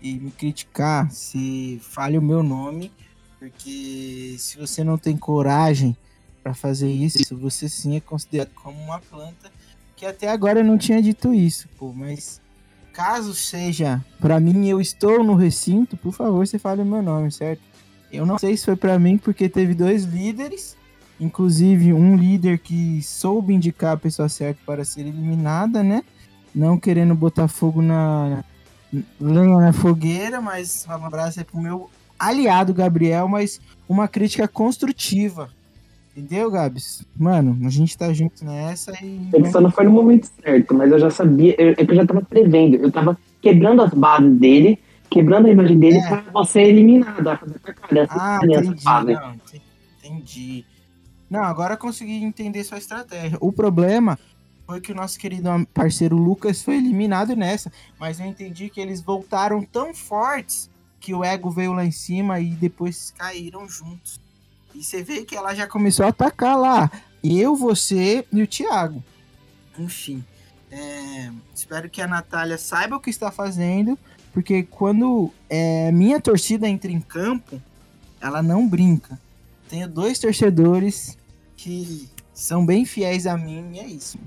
e 0.01 0.15
me 0.15 0.31
criticar, 0.31 1.11
se 1.11 1.81
fale 1.83 2.17
o 2.17 2.23
meu 2.23 2.45
nome, 2.45 2.93
porque 3.41 4.37
se 4.39 4.57
você 4.57 4.85
não 4.85 4.97
tem 4.97 5.17
coragem 5.17 5.97
pra 6.45 6.55
fazer 6.55 6.89
isso, 6.89 7.37
você 7.37 7.69
sim 7.69 7.97
é 7.97 8.01
considerado 8.01 8.51
como 8.55 8.81
uma 8.81 9.01
planta 9.01 9.51
que 9.97 10.07
até 10.07 10.29
agora 10.29 10.61
eu 10.61 10.65
não 10.65 10.79
tinha 10.79 11.03
dito 11.03 11.35
isso, 11.35 11.69
pô, 11.77 11.93
mas 11.93 12.41
caso 12.93 13.35
seja 13.35 14.03
pra 14.21 14.39
mim 14.39 14.69
eu 14.69 14.81
estou 14.81 15.25
no 15.25 15.35
recinto, 15.35 15.97
por 15.97 16.13
favor, 16.13 16.47
você 16.47 16.57
fale 16.57 16.83
o 16.83 16.87
meu 16.87 17.03
nome, 17.03 17.33
certo? 17.33 17.63
Eu 18.13 18.25
não 18.25 18.39
sei 18.39 18.57
se 18.57 18.65
foi 18.65 18.77
pra 18.77 18.97
mim 18.97 19.19
porque 19.19 19.49
teve 19.49 19.75
dois 19.75 20.05
líderes 20.05 20.77
Inclusive, 21.21 21.93
um 21.93 22.15
líder 22.17 22.59
que 22.59 23.01
soube 23.03 23.55
indicar 23.55 23.95
a 23.95 23.97
pessoa 23.97 24.29
certa 24.29 24.61
para 24.67 24.85
ser 24.85 25.01
eliminada, 25.01 25.83
né? 25.83 26.03
Não 26.55 26.79
querendo 26.79 27.15
botar 27.15 27.49
fogo 27.49 27.81
na 27.83 28.45
lenha 29.21 29.57
na 29.59 29.73
fogueira, 29.73 30.41
mas 30.41 30.87
um 30.89 30.93
abraço 30.93 31.39
aí 31.39 31.45
pro 31.45 31.61
meu 31.61 31.91
aliado 32.19 32.73
Gabriel, 32.73 33.29
mas 33.29 33.61
uma 33.89 34.07
crítica 34.09 34.47
construtiva. 34.49 35.51
Entendeu, 36.17 36.51
Gabs? 36.51 37.05
Mano, 37.15 37.59
a 37.67 37.69
gente 37.71 37.97
tá 37.97 38.11
junto 38.13 38.43
nessa 38.45 38.93
e. 39.05 39.29
Ele 39.35 39.51
só 39.51 39.61
não 39.61 39.71
foi 39.71 39.85
no 39.85 39.91
momento 39.91 40.31
certo, 40.43 40.75
mas 40.75 40.91
eu 40.91 40.99
já 40.99 41.11
sabia, 41.11 41.55
eu, 41.59 41.71
é 41.73 41.77
eu 41.87 41.95
já 41.95 42.07
tava 42.07 42.23
prevendo. 42.23 42.77
Eu 42.77 42.91
tava 42.91 43.19
quebrando 43.43 43.83
as 43.83 43.93
bases 43.93 44.33
dele, 44.39 44.79
quebrando 45.11 45.47
a 45.47 45.51
imagem 45.51 45.79
dele 45.79 45.99
É. 45.99 46.09
pra 46.09 46.25
você 46.33 46.61
eliminado, 46.63 47.23
pra 47.23 47.37
fazer 47.37 47.57
atacada. 47.57 48.01
Essa 48.01 48.15
Ah, 48.17 48.39
entendi. 48.43 48.85
Não, 48.85 49.35
ente- 49.35 49.63
entendi. 50.03 50.65
Não, 51.29 51.43
agora 51.43 51.75
eu 51.75 51.79
consegui 51.79 52.23
entender 52.23 52.63
sua 52.65 52.79
estratégia. 52.79 53.37
O 53.41 53.53
problema 53.53 54.19
foi 54.67 54.81
que 54.81 54.93
o 54.93 54.95
nosso 54.95 55.19
querido 55.19 55.49
parceiro 55.73 56.17
Lucas 56.17 56.63
foi 56.63 56.77
eliminado 56.77 57.37
nessa, 57.37 57.71
mas 57.99 58.19
eu 58.19 58.27
entendi 58.27 58.69
que 58.69 58.81
eles 58.81 59.01
voltaram 59.01 59.63
tão 59.63 59.95
fortes 59.95 60.69
que 61.01 61.15
o 61.15 61.23
ego 61.23 61.51
veio 61.51 61.73
lá 61.73 61.85
em 61.85 61.91
cima 61.91 62.41
e 62.41 62.51
depois 62.51 63.13
caíram 63.17 63.69
juntos. 63.69 64.21
E 64.75 64.83
você 64.83 65.03
vê 65.03 65.25
que 65.25 65.37
ela 65.37 65.55
já 65.55 65.67
começou 65.67 66.05
a 66.05 66.09
atacar 66.09 66.59
lá. 66.59 66.91
Eu, 67.23 67.55
você 67.55 68.27
e 68.33 68.43
o 68.43 68.47
Thiago. 68.47 69.03
Enfim. 69.79 70.25
é, 70.71 71.31
espero 71.55 71.89
que 71.89 72.03
a 72.03 72.07
Natália 72.07 72.59
saiba 72.59 72.97
o 72.97 73.01
que 73.01 73.11
está 73.11 73.31
fazendo, 73.31 73.99
porque 74.33 74.65
quando 74.65 75.33
é, 75.49 75.91
minha 75.93 76.21
torcida 76.21 76.69
entra 76.69 76.91
em 76.91 77.01
campo, 77.01 77.61
ela 78.21 78.43
não 78.43 78.69
brinca. 78.69 79.19
Tenho 79.69 79.89
dois 79.89 80.19
torcedores 80.19 81.17
que 81.57 82.09
são 82.33 82.65
bem 82.65 82.85
fiéis 82.85 83.27
a 83.27 83.37
mim 83.37 83.71
e 83.75 83.79
é 83.81 83.87
isso. 83.87 84.19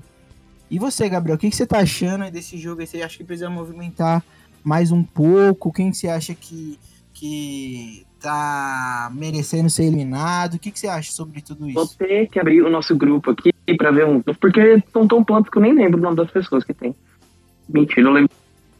E 0.70 0.78
você, 0.78 1.08
Gabriel, 1.08 1.36
o 1.36 1.38
que, 1.38 1.50
que 1.50 1.56
você 1.56 1.66
tá 1.66 1.78
achando 1.78 2.30
desse 2.30 2.56
jogo? 2.56 2.84
Você 2.86 3.02
acha 3.02 3.16
que 3.16 3.24
precisa 3.24 3.50
movimentar 3.50 4.22
mais 4.62 4.92
um 4.92 5.02
pouco? 5.02 5.72
Quem 5.72 5.92
você 5.92 6.08
acha 6.08 6.34
que, 6.34 6.78
que 7.12 8.06
tá 8.20 9.10
merecendo 9.12 9.68
ser 9.70 9.84
eliminado? 9.84 10.54
O 10.54 10.58
que, 10.58 10.70
que 10.70 10.78
você 10.78 10.86
acha 10.86 11.10
sobre 11.10 11.40
tudo 11.40 11.72
Vou 11.72 11.84
isso? 11.84 11.98
ter 11.98 12.28
que 12.28 12.38
abrir 12.38 12.62
o 12.62 12.70
nosso 12.70 12.94
grupo 12.96 13.30
aqui 13.30 13.52
pra 13.76 13.90
ver 13.90 14.06
um. 14.06 14.20
Porque 14.22 14.82
são 14.92 15.08
tão 15.08 15.24
plantas 15.24 15.50
que 15.50 15.58
eu 15.58 15.62
nem 15.62 15.74
lembro 15.74 15.98
o 15.98 16.02
nome 16.02 16.16
das 16.16 16.30
pessoas 16.30 16.62
que 16.62 16.74
tem. 16.74 16.94
Mentira, 17.68 18.08
eu 18.08 18.12
lembro 18.12 18.30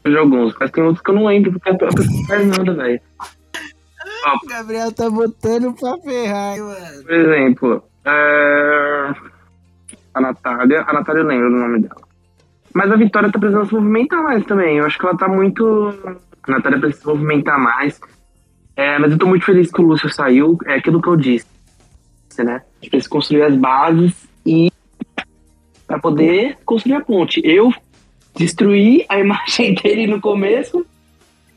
de 0.05 0.17
alguns, 0.17 0.55
mas 0.59 0.71
tem 0.71 0.83
outros 0.83 1.03
que 1.03 1.09
eu 1.11 1.15
não 1.15 1.25
lembro, 1.25 1.51
porque 1.51 1.69
a 1.69 1.75
pessoa 1.75 2.05
não 2.05 2.25
faz 2.25 2.47
nada, 2.47 2.73
velho. 2.73 3.01
O 4.43 4.47
Gabriel 4.47 4.91
tá 4.91 5.09
botando 5.09 5.73
pra 5.73 5.97
ferrar, 5.99 6.57
mano. 6.57 7.03
Por 7.03 7.13
exemplo, 7.13 7.83
é, 8.05 9.13
a 10.13 10.21
Natália. 10.21 10.83
A 10.87 10.93
Natália 10.93 11.21
eu 11.21 11.27
lembro 11.27 11.49
do 11.49 11.57
nome 11.57 11.79
dela. 11.79 12.01
Mas 12.73 12.91
a 12.91 12.95
Vitória 12.95 13.31
tá 13.31 13.39
precisando 13.39 13.67
se 13.67 13.73
movimentar 13.73 14.23
mais 14.23 14.45
também. 14.45 14.77
Eu 14.77 14.85
acho 14.85 14.97
que 14.97 15.05
ela 15.05 15.17
tá 15.17 15.27
muito. 15.27 15.93
A 16.43 16.51
Natália 16.51 16.79
precisa 16.79 17.01
se 17.01 17.07
movimentar 17.07 17.59
mais. 17.59 17.99
É, 18.75 18.97
mas 18.97 19.11
eu 19.11 19.17
tô 19.17 19.27
muito 19.27 19.45
feliz 19.45 19.71
que 19.71 19.81
o 19.81 19.85
Lúcio 19.85 20.09
saiu. 20.09 20.57
É 20.65 20.75
aquilo 20.75 21.01
que 21.01 21.07
eu 21.07 21.15
disse, 21.15 21.45
né? 22.39 22.61
A 22.63 22.75
gente 22.81 22.89
precisa 22.89 23.09
construir 23.09 23.43
as 23.43 23.55
bases 23.55 24.27
e. 24.45 24.71
pra 25.85 25.99
poder 25.99 26.57
construir 26.65 26.95
a 26.95 27.01
ponte. 27.01 27.41
Eu 27.43 27.73
destruí 28.35 29.05
a 29.09 29.19
imagem 29.19 29.75
dele 29.81 30.07
no 30.07 30.21
começo 30.21 30.85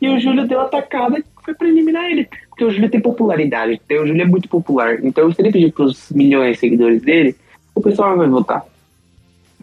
e 0.01 0.09
o 0.09 0.19
Júlio 0.19 0.47
deu 0.47 0.61
a 0.61 0.65
atacada 0.65 1.23
que 1.23 1.29
foi 1.45 1.55
pra 1.55 1.69
eliminar 1.69 2.05
ele. 2.11 2.29
Porque 2.55 2.65
o 2.65 2.71
Júlio 2.71 2.89
tem 2.89 3.01
popularidade, 3.01 3.81
então 3.85 4.05
o 4.05 4.07
Júlio 4.07 4.23
é 4.23 4.27
muito 4.27 4.49
popular. 4.49 5.05
Então, 5.05 5.33
se 5.33 5.43
ele 5.43 5.51
pedir 5.51 5.73
pros 5.73 6.09
milhões 6.11 6.53
de 6.53 6.61
seguidores 6.61 7.03
dele, 7.03 7.37
o 7.75 7.83
pessoal 7.83 8.17
vai 8.17 8.29
votar. 8.29 8.65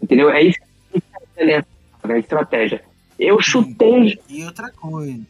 Entendeu? 0.03 0.29
É 0.29 0.43
isso 0.43 0.59
que 0.91 1.01
é 1.39 1.63
a 2.03 2.19
estratégia. 2.19 2.83
Eu 3.17 3.41
chutei. 3.41 4.19
E 4.27 4.43
outra 4.43 4.69
coisa. 4.71 5.21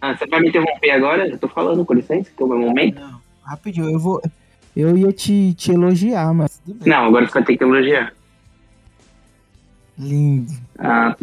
Ah, 0.00 0.16
você 0.16 0.24
vai 0.28 0.38
me 0.38 0.50
interromper 0.50 0.90
agora? 0.92 1.26
Eu 1.26 1.36
tô 1.36 1.48
falando, 1.48 1.84
com 1.84 1.94
licença, 1.94 2.30
que 2.30 2.40
é 2.40 2.46
o 2.46 2.48
meu 2.48 2.58
momento. 2.58 3.00
Não, 3.00 3.20
rapidinho, 3.42 3.90
eu 3.90 3.98
vou. 3.98 4.22
Eu 4.76 4.96
ia 4.96 5.12
te, 5.12 5.54
te 5.54 5.72
elogiar, 5.72 6.32
mas 6.32 6.60
tudo 6.60 6.78
bem. 6.78 6.92
Não, 6.92 7.06
agora 7.06 7.26
você 7.26 7.34
vai 7.34 7.42
ter 7.42 7.56
que 7.56 7.64
elogiar. 7.64 8.14
Lindo. 9.98 10.52
Ah, 10.78 11.16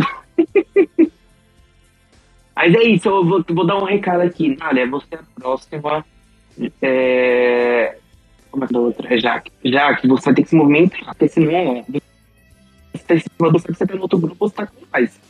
Mas 2.65 2.73
é 2.73 2.83
isso, 2.83 3.07
eu 3.07 3.23
vou, 3.23 3.45
vou 3.47 3.63
dar 3.63 3.77
um 3.77 3.83
recado 3.83 4.21
aqui. 4.21 4.57
Olha, 4.59 4.87
você 4.87 5.05
é 5.11 5.17
a 5.17 5.39
próxima. 5.39 6.03
É... 6.81 7.95
Como 8.49 8.63
é 8.63 8.67
que 8.67 8.73
é 8.73 8.77
a 8.77 8.81
outra? 8.81 9.13
É 9.13 9.19
Jaque. 9.19 9.51
Jaque, 9.63 10.07
você 10.07 10.25
vai 10.25 10.33
ter 10.33 10.41
que 10.41 10.49
se 10.49 10.55
movimentar, 10.55 11.05
porque 11.05 11.27
senão 11.27 11.85
você 12.91 13.03
tá 13.05 13.13
em 13.13 13.19
cima 13.19 13.51
do 13.51 13.61
que 13.61 13.71
você 13.71 13.85
tá 13.85 13.93
no 13.93 14.01
outro 14.01 14.17
grupo, 14.17 14.49
você 14.49 14.55
tá 14.55 14.65
com 14.65 14.83
mais. 14.91 15.21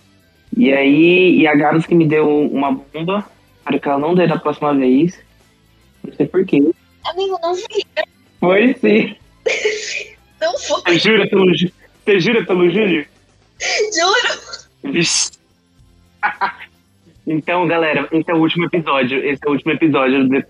E 0.56 0.72
aí, 0.72 1.42
e 1.42 1.46
a 1.46 1.56
Gabs 1.56 1.86
que 1.86 1.94
me 1.94 2.08
deu 2.08 2.26
uma 2.26 2.72
bomba, 2.72 3.26
para 3.66 3.80
que 3.80 3.90
ela 3.90 4.00
não 4.00 4.16
dê 4.16 4.28
da 4.28 4.40
próxima 4.40 4.74
vez. 4.74 5.20
Não 6.06 6.14
sei 6.14 6.28
porquê. 6.28 6.72
Amigo, 7.04 7.38
não 7.42 7.54
vi. 7.54 7.86
Foi 8.40 8.74
sim. 8.76 9.16
Não 10.40 10.58
foi. 10.60 10.82
Você 10.82 11.00
jura 11.00 11.30
pelo, 11.30 11.46
você 11.52 12.20
jura 12.20 12.46
pelo 12.46 12.70
Júlio? 12.70 13.08
Juro. 13.96 14.94
Vixe. 14.94 15.32
Então, 17.28 17.68
galera, 17.68 18.08
esse 18.12 18.30
é 18.30 18.34
o 18.34 18.40
último 18.40 18.66
episódio. 18.66 19.18
Esse 19.20 19.40
é 19.46 19.50
o 19.50 19.54
último 19.54 19.72
episódio. 19.72 20.28
do- 20.28 20.44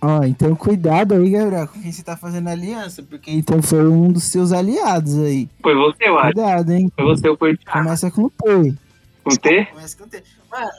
Ó, 0.00 0.22
então 0.24 0.54
cuidado 0.54 1.14
aí, 1.14 1.30
Gabriel, 1.30 1.66
com 1.68 1.80
quem 1.80 1.90
você 1.90 2.02
tá 2.02 2.16
fazendo 2.16 2.48
aliança, 2.48 3.02
porque 3.02 3.30
então 3.30 3.62
foi 3.62 3.88
um 3.88 4.12
dos 4.12 4.24
seus 4.24 4.52
aliados 4.52 5.18
aí. 5.18 5.48
Foi 5.62 5.74
você, 5.74 6.08
eu 6.08 6.18
acho. 6.18 6.32
Cuidado, 6.34 6.70
hein? 6.72 6.92
Foi 6.94 7.04
você 7.06 7.28
ou 7.28 7.36
foi 7.36 7.52
o 7.52 7.58
Thiago? 7.58 7.78
Começa 7.82 8.10
com 8.10 8.22
o 8.24 8.30
T. 8.30 8.74
Com 9.24 9.30
T? 9.30 9.64
Começa 9.72 9.96
com 9.96 10.04
o 10.04 10.06
T. 10.08 10.22
Mano, 10.50 10.70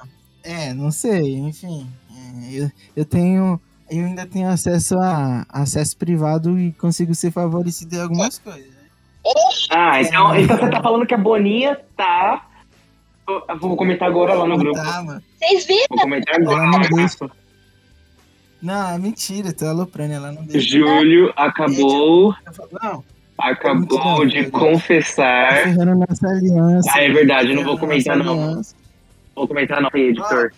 é, 0.43 0.73
não 0.73 0.91
sei, 0.91 1.35
enfim. 1.35 1.87
é, 2.11 2.59
eu, 2.63 2.71
eu 2.95 3.03
tenho. 3.05 3.59
Eu 3.89 4.05
ainda 4.05 4.25
tenho 4.25 4.49
acesso 4.49 4.97
a 4.99 5.45
acesso 5.49 5.97
privado 5.97 6.59
e 6.59 6.71
consigo 6.73 7.15
ser 7.15 7.31
favorecido 7.31 7.95
em 7.95 8.01
algumas 8.01 8.37
coisas. 8.37 8.61
né? 8.67 8.77
Ah, 9.71 10.01
então, 10.01 10.35
então 10.35 10.57
você 10.57 10.69
tá 10.69 10.81
falando 10.81 11.05
que 11.07 11.13
a 11.13 11.17
Boninha 11.17 11.77
tá. 11.97 12.46
Eu 13.27 13.59
vou 13.59 13.75
comentar 13.75 14.07
agora 14.07 14.33
lá 14.33 14.47
no 14.47 14.57
grupo. 14.57 14.77
Tá, 14.79 15.03
mano. 15.03 15.21
Vocês 15.37 15.65
viram? 15.65 15.85
Vou 15.89 15.99
comentar 15.99 16.35
Ela 16.39 16.55
não 16.65 16.75
agora. 16.75 16.87
deixa. 16.95 17.29
Não, 18.61 18.89
é 18.89 18.97
mentira, 18.97 19.53
tô 19.53 19.65
aloprando, 19.67 20.13
ela 20.13 20.31
não 20.31 20.43
deixa. 20.45 20.79
Júlio 20.79 21.31
acabou, 21.35 22.33
Não, 22.81 23.03
acabou 23.37 24.25
de 24.25 24.45
Tá 24.45 24.59
confessar. 24.59 25.67
nossa 25.75 26.27
aliança. 26.27 26.89
Ah, 26.93 27.03
é 27.03 27.09
verdade, 27.11 27.49
eu 27.49 27.55
não 27.55 27.63
vou 27.63 27.77
comentar 27.77 28.17
não. 28.17 28.33
aliança. 28.33 28.75
Vou 29.35 29.47
comentar 29.47 29.81
não, 29.81 29.89
editor. 29.93 30.51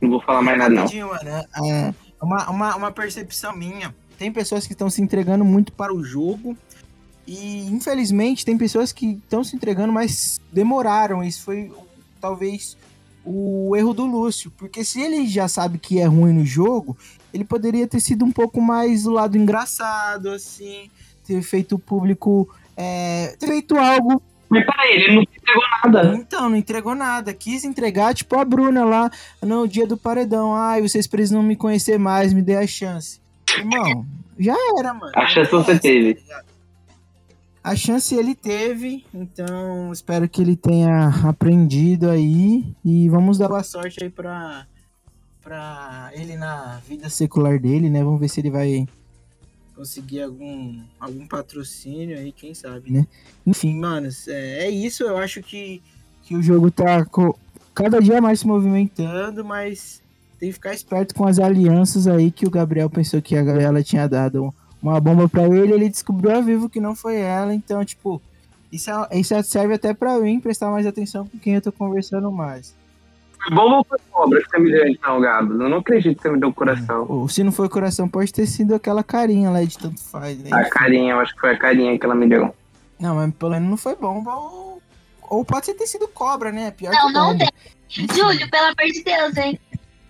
Não 0.00 0.10
vou 0.10 0.20
falar 0.22 0.42
mais 0.42 0.58
nada 0.58 0.74
não. 0.74 0.86
É, 0.86 1.94
uma, 2.22 2.50
uma, 2.50 2.76
uma 2.76 2.90
percepção 2.92 3.54
minha. 3.54 3.94
Tem 4.18 4.32
pessoas 4.32 4.66
que 4.66 4.72
estão 4.72 4.88
se 4.88 5.02
entregando 5.02 5.44
muito 5.44 5.72
para 5.72 5.92
o 5.92 6.02
jogo. 6.02 6.56
E 7.26 7.66
infelizmente 7.70 8.44
tem 8.44 8.58
pessoas 8.58 8.92
que 8.92 9.12
estão 9.12 9.44
se 9.44 9.54
entregando, 9.54 9.92
mas 9.92 10.40
demoraram. 10.52 11.22
Isso 11.22 11.42
foi 11.42 11.72
talvez 12.20 12.76
o 13.24 13.74
erro 13.76 13.94
do 13.94 14.04
Lúcio. 14.04 14.52
Porque 14.56 14.84
se 14.84 15.00
ele 15.00 15.26
já 15.26 15.46
sabe 15.48 15.78
que 15.78 15.98
é 16.00 16.06
ruim 16.06 16.32
no 16.32 16.44
jogo, 16.44 16.96
ele 17.32 17.44
poderia 17.44 17.86
ter 17.86 18.00
sido 18.00 18.24
um 18.24 18.32
pouco 18.32 18.60
mais 18.60 19.04
do 19.04 19.12
lado 19.12 19.36
engraçado, 19.38 20.30
assim. 20.30 20.90
Ter 21.26 21.40
feito 21.42 21.76
o 21.76 21.78
público. 21.78 22.48
É, 22.76 23.36
ter 23.38 23.46
feito 23.46 23.76
algo 23.76 24.20
Mas 24.48 24.64
peraí, 24.64 24.94
ele 24.94 25.14
não 25.14 25.22
entregou 25.22 25.62
nada. 25.84 26.14
então, 26.16 26.48
não 26.48 26.56
entregou 26.56 26.94
nada. 26.94 27.32
Quis 27.32 27.64
entregar, 27.64 28.14
tipo 28.14 28.36
a 28.36 28.44
Bruna 28.44 28.84
lá 28.84 29.10
no 29.40 29.68
dia 29.68 29.86
do 29.86 29.96
paredão. 29.96 30.54
Ai, 30.54 30.82
vocês 30.82 31.06
precisam 31.06 31.42
me 31.42 31.54
conhecer 31.54 31.98
mais, 31.98 32.32
me 32.32 32.42
dê 32.42 32.56
a 32.56 32.66
chance. 32.66 33.20
Irmão, 33.56 34.04
já 34.38 34.56
era, 34.78 34.92
mano. 34.92 35.12
A 35.14 35.26
chance 35.28 35.50
você 35.50 35.78
teve. 35.78 36.14
tá 36.14 36.20
ligado? 36.20 36.51
A 37.64 37.76
chance 37.76 38.14
ele 38.14 38.34
teve, 38.34 39.04
então 39.14 39.92
espero 39.92 40.28
que 40.28 40.42
ele 40.42 40.56
tenha 40.56 41.08
aprendido 41.28 42.10
aí. 42.10 42.74
E 42.84 43.08
vamos 43.08 43.38
dar 43.38 43.48
boa 43.48 43.62
sorte 43.62 44.02
aí 44.02 44.10
pra, 44.10 44.66
pra 45.40 46.10
ele 46.14 46.36
na 46.36 46.78
vida 46.88 47.08
secular 47.08 47.60
dele, 47.60 47.88
né? 47.88 48.02
Vamos 48.02 48.18
ver 48.20 48.28
se 48.28 48.40
ele 48.40 48.50
vai 48.50 48.86
conseguir 49.76 50.22
algum, 50.22 50.82
algum 50.98 51.26
patrocínio 51.26 52.18
aí, 52.18 52.32
quem 52.32 52.52
sabe, 52.52 52.90
né? 52.90 53.06
Enfim, 53.46 53.78
manos, 53.78 54.26
é, 54.28 54.64
é 54.66 54.70
isso. 54.70 55.04
Eu 55.04 55.16
acho 55.18 55.40
que, 55.42 55.80
que 56.22 56.36
o 56.36 56.42
jogo 56.42 56.70
tá 56.70 57.04
co- 57.04 57.38
cada 57.74 58.00
dia 58.00 58.20
mais 58.20 58.40
se 58.40 58.46
movimentando, 58.46 59.44
mas 59.44 60.02
tem 60.38 60.48
que 60.48 60.54
ficar 60.54 60.74
esperto 60.74 61.14
com 61.14 61.24
as 61.26 61.38
alianças 61.38 62.08
aí 62.08 62.30
que 62.32 62.44
o 62.46 62.50
Gabriel 62.50 62.90
pensou 62.90 63.22
que 63.22 63.36
a 63.36 63.42
Gabriela 63.42 63.82
tinha 63.84 64.08
dado 64.08 64.52
uma 64.82 65.00
bomba 65.00 65.28
pra 65.28 65.44
ele, 65.44 65.72
ele 65.72 65.88
descobriu 65.88 66.36
a 66.36 66.40
vivo 66.40 66.68
que 66.68 66.80
não 66.80 66.94
foi 66.96 67.16
ela, 67.16 67.54
então, 67.54 67.84
tipo, 67.84 68.20
isso, 68.70 68.90
é- 68.90 69.08
isso 69.18 69.40
serve 69.44 69.74
até 69.74 69.94
pra 69.94 70.18
mim 70.18 70.40
prestar 70.40 70.70
mais 70.70 70.86
atenção 70.86 71.26
com 71.26 71.38
quem 71.38 71.54
eu 71.54 71.62
tô 71.62 71.70
conversando 71.70 72.30
mais. 72.32 72.74
Foi 73.42 73.54
bom 73.54 73.70
ou 73.78 73.84
foi 73.84 73.98
cobra 74.10 74.40
que 74.40 74.48
você 74.50 74.58
me 74.58 74.70
deu 74.70 74.86
então, 74.86 75.20
Gabs? 75.20 75.58
Eu 75.60 75.68
não 75.68 75.78
acredito 75.78 76.16
que 76.16 76.22
você 76.22 76.30
me 76.30 76.38
deu 76.38 76.48
o 76.48 76.54
coração. 76.54 77.06
Ou 77.08 77.28
se 77.28 77.42
não 77.42 77.50
foi 77.52 77.68
coração, 77.68 78.08
pode 78.08 78.32
ter 78.32 78.46
sido 78.46 78.74
aquela 78.74 79.02
carinha 79.02 79.50
lá 79.50 79.62
de 79.64 79.76
tanto 79.78 80.00
faz, 80.00 80.38
né? 80.38 80.50
A 80.52 80.68
carinha, 80.68 81.12
eu 81.14 81.18
acho 81.20 81.34
que 81.34 81.40
foi 81.40 81.50
a 81.50 81.58
carinha 81.58 81.98
que 81.98 82.04
ela 82.04 82.14
me 82.14 82.28
deu. 82.28 82.54
Não, 83.00 83.16
mas 83.16 83.34
pelo 83.34 83.50
menos 83.52 83.68
não 83.68 83.76
foi 83.76 83.96
bomba, 83.96 84.32
ou, 84.34 84.80
ou 85.28 85.44
pode 85.44 85.74
ter 85.74 85.86
sido 85.88 86.06
cobra, 86.08 86.52
né? 86.52 86.70
Pior 86.70 86.92
Não, 86.92 87.06
que 87.08 87.12
não 87.12 87.32
bomba. 87.32 87.44
Júlio, 87.88 88.48
pelo 88.50 88.64
amor 88.64 88.92
de 88.92 89.02
Deus, 89.02 89.36
hein? 89.36 89.60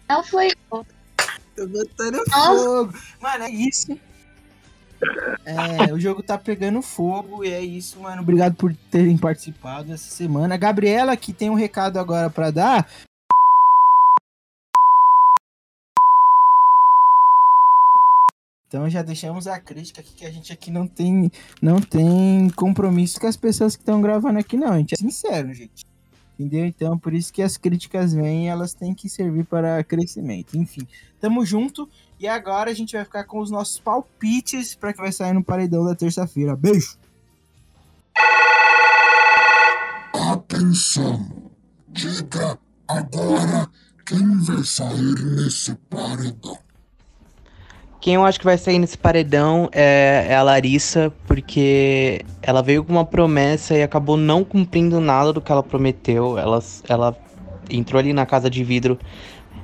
Não 0.09 0.23
foi. 0.23 0.51
Tô 0.69 1.67
botando 1.67 2.23
Nossa. 2.29 2.65
fogo. 2.65 2.93
Mano, 3.21 3.45
é 3.45 3.51
isso. 3.51 3.99
É, 5.45 5.93
o 5.93 5.99
jogo 5.99 6.23
tá 6.23 6.39
pegando 6.39 6.81
fogo 6.81 7.45
e 7.45 7.53
é 7.53 7.61
isso, 7.61 8.01
mano. 8.01 8.23
Obrigado 8.23 8.55
por 8.55 8.75
terem 8.91 9.19
participado 9.19 9.93
essa 9.93 10.11
semana. 10.11 10.57
Gabriela, 10.57 11.17
que 11.17 11.33
tem 11.33 11.51
um 11.51 11.55
recado 11.55 11.99
agora 11.99 12.31
pra 12.31 12.51
dar. 12.51 12.89
Então 18.69 18.89
já 18.89 19.03
deixamos 19.03 19.47
a 19.47 19.61
crítica 19.61 20.01
aqui 20.01 20.15
que 20.15 20.25
a 20.25 20.31
gente 20.31 20.51
aqui 20.51 20.71
não 20.71 20.87
tem, 20.87 21.31
não 21.61 21.79
tem 21.79 22.49
compromisso 22.57 23.21
com 23.21 23.27
as 23.27 23.37
pessoas 23.37 23.77
que 23.77 23.83
estão 23.83 24.01
gravando 24.01 24.39
aqui, 24.39 24.57
não. 24.57 24.73
A 24.73 24.79
gente 24.79 24.95
é 24.95 24.97
sincero, 24.97 25.53
gente. 25.53 25.85
Entendeu? 26.39 26.65
Então, 26.65 26.99
por 26.99 27.13
isso 27.13 27.33
que 27.33 27.43
as 27.43 27.59
críticas 27.59 28.15
vêm 28.15 28.49
elas 28.49 28.73
têm 28.73 28.95
que 28.95 29.09
servir 29.09 29.45
para 29.45 29.85
crescimento. 29.85 30.57
Enfim, 30.57 30.89
tamo 31.21 31.45
junto. 31.45 31.87
E 32.23 32.29
agora 32.29 32.71
a 32.71 32.75
gente 32.75 32.95
vai 32.95 33.05
ficar 33.05 33.25
com 33.25 33.41
os 33.41 33.51
nossos 33.51 33.81
palpites 33.81 34.77
para 34.77 34.93
que 34.93 35.01
vai 35.01 35.11
sair 35.11 35.33
no 35.33 35.43
paredão 35.43 35.85
da 35.85 35.93
terça-feira. 35.93 36.55
Beijo! 36.55 36.97
Atenção! 40.31 41.51
Diga 41.89 42.57
agora 42.87 43.69
quem 44.07 44.39
vai 44.39 44.63
sair 44.63 45.21
nesse 45.35 45.75
paredão. 45.91 46.57
Quem 48.01 48.15
eu 48.15 48.25
acho 48.25 48.39
que 48.39 48.45
vai 48.45 48.57
sair 48.57 48.79
nesse 48.79 48.97
paredão 48.97 49.69
é, 49.73 50.27
é 50.29 50.37
a 50.37 50.45
Larissa, 50.45 51.13
porque 51.27 52.25
ela 52.41 52.63
veio 52.63 52.85
com 52.85 52.93
uma 52.93 53.05
promessa 53.05 53.75
e 53.75 53.83
acabou 53.83 54.17
não 54.17 54.45
cumprindo 54.45 55.01
nada 55.01 55.33
do 55.33 55.41
que 55.41 55.51
ela 55.51 55.63
prometeu. 55.65 56.39
Ela, 56.39 56.63
ela 56.89 57.17
entrou 57.69 57.99
ali 57.99 58.13
na 58.13 58.25
casa 58.25 58.49
de 58.49 58.63
vidro 58.63 58.97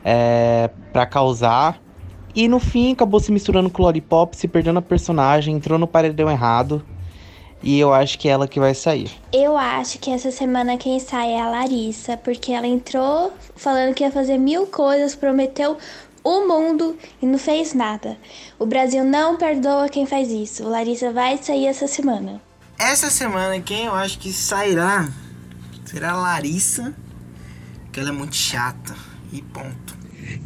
é, 0.05 0.68
para 0.92 1.07
causar. 1.07 1.87
E 2.35 2.47
no 2.47 2.59
fim 2.59 2.93
acabou 2.93 3.21
se 3.21 3.33
misturando 3.33 3.71
com 3.71 3.83
o 3.83 3.87
Lollipop, 3.87 4.37
se 4.37 4.47
perdendo 4.47 4.79
a 4.79 4.83
personagem, 4.83 5.55
entrou 5.55 5.79
no 5.79 5.87
paredão 5.87 6.31
errado. 6.31 6.85
E 7.62 7.79
eu 7.79 7.93
acho 7.93 8.19
que 8.19 8.29
é 8.29 8.33
ela 8.33 8.47
que 8.47 8.61
vai 8.61 8.75
sair. 8.75 9.11
Eu 9.33 9.57
acho 9.57 9.99
que 9.99 10.11
essa 10.11 10.31
semana 10.31 10.77
quem 10.77 11.01
sai 11.01 11.33
é 11.33 11.41
a 11.41 11.51
Larissa, 11.51 12.17
porque 12.17 12.53
ela 12.53 12.67
entrou 12.67 13.33
falando 13.57 13.95
que 13.95 14.05
ia 14.05 14.12
fazer 14.12 14.38
mil 14.38 14.67
coisas, 14.67 15.17
prometeu 15.17 15.77
o 16.23 16.47
mundo 16.47 16.97
e 17.21 17.27
não 17.27 17.38
fez 17.38 17.75
nada. 17.75 18.17
O 18.59 18.67
Brasil 18.67 19.05
não 19.05 19.37
perdoa 19.37 19.88
quem 19.88 20.07
faz 20.07 20.31
isso. 20.31 20.69
Larissa 20.69 21.12
vai 21.12 21.38
sair 21.38 21.67
essa 21.67 21.88
semana. 21.88 22.41
Essa 22.79 23.11
semana, 23.11 23.61
quem 23.61 23.87
eu 23.87 23.95
acho 23.95 24.19
que 24.19 24.33
sairá 24.33 25.09
será 25.85 26.12
a 26.12 26.17
Larissa, 26.17 26.95
que 27.91 27.99
ela 27.99 28.11
é 28.11 28.12
muito 28.12 28.37
chata. 28.37 28.95
E 29.33 29.43
ponto. 29.43 29.98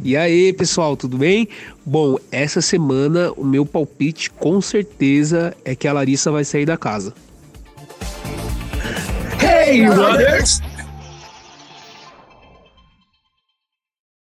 E 0.03 0.17
aí, 0.17 0.53
pessoal, 0.53 0.95
tudo 0.97 1.17
bem? 1.17 1.47
Bom, 1.85 2.17
essa 2.31 2.61
semana 2.61 3.31
o 3.37 3.43
meu 3.43 3.65
palpite 3.65 4.29
com 4.29 4.59
certeza 4.61 5.55
é 5.63 5.75
que 5.75 5.87
a 5.87 5.93
Larissa 5.93 6.31
vai 6.31 6.43
sair 6.43 6.65
da 6.65 6.77
casa. 6.77 7.13
Hey, 9.41 9.85
brothers! 9.85 10.61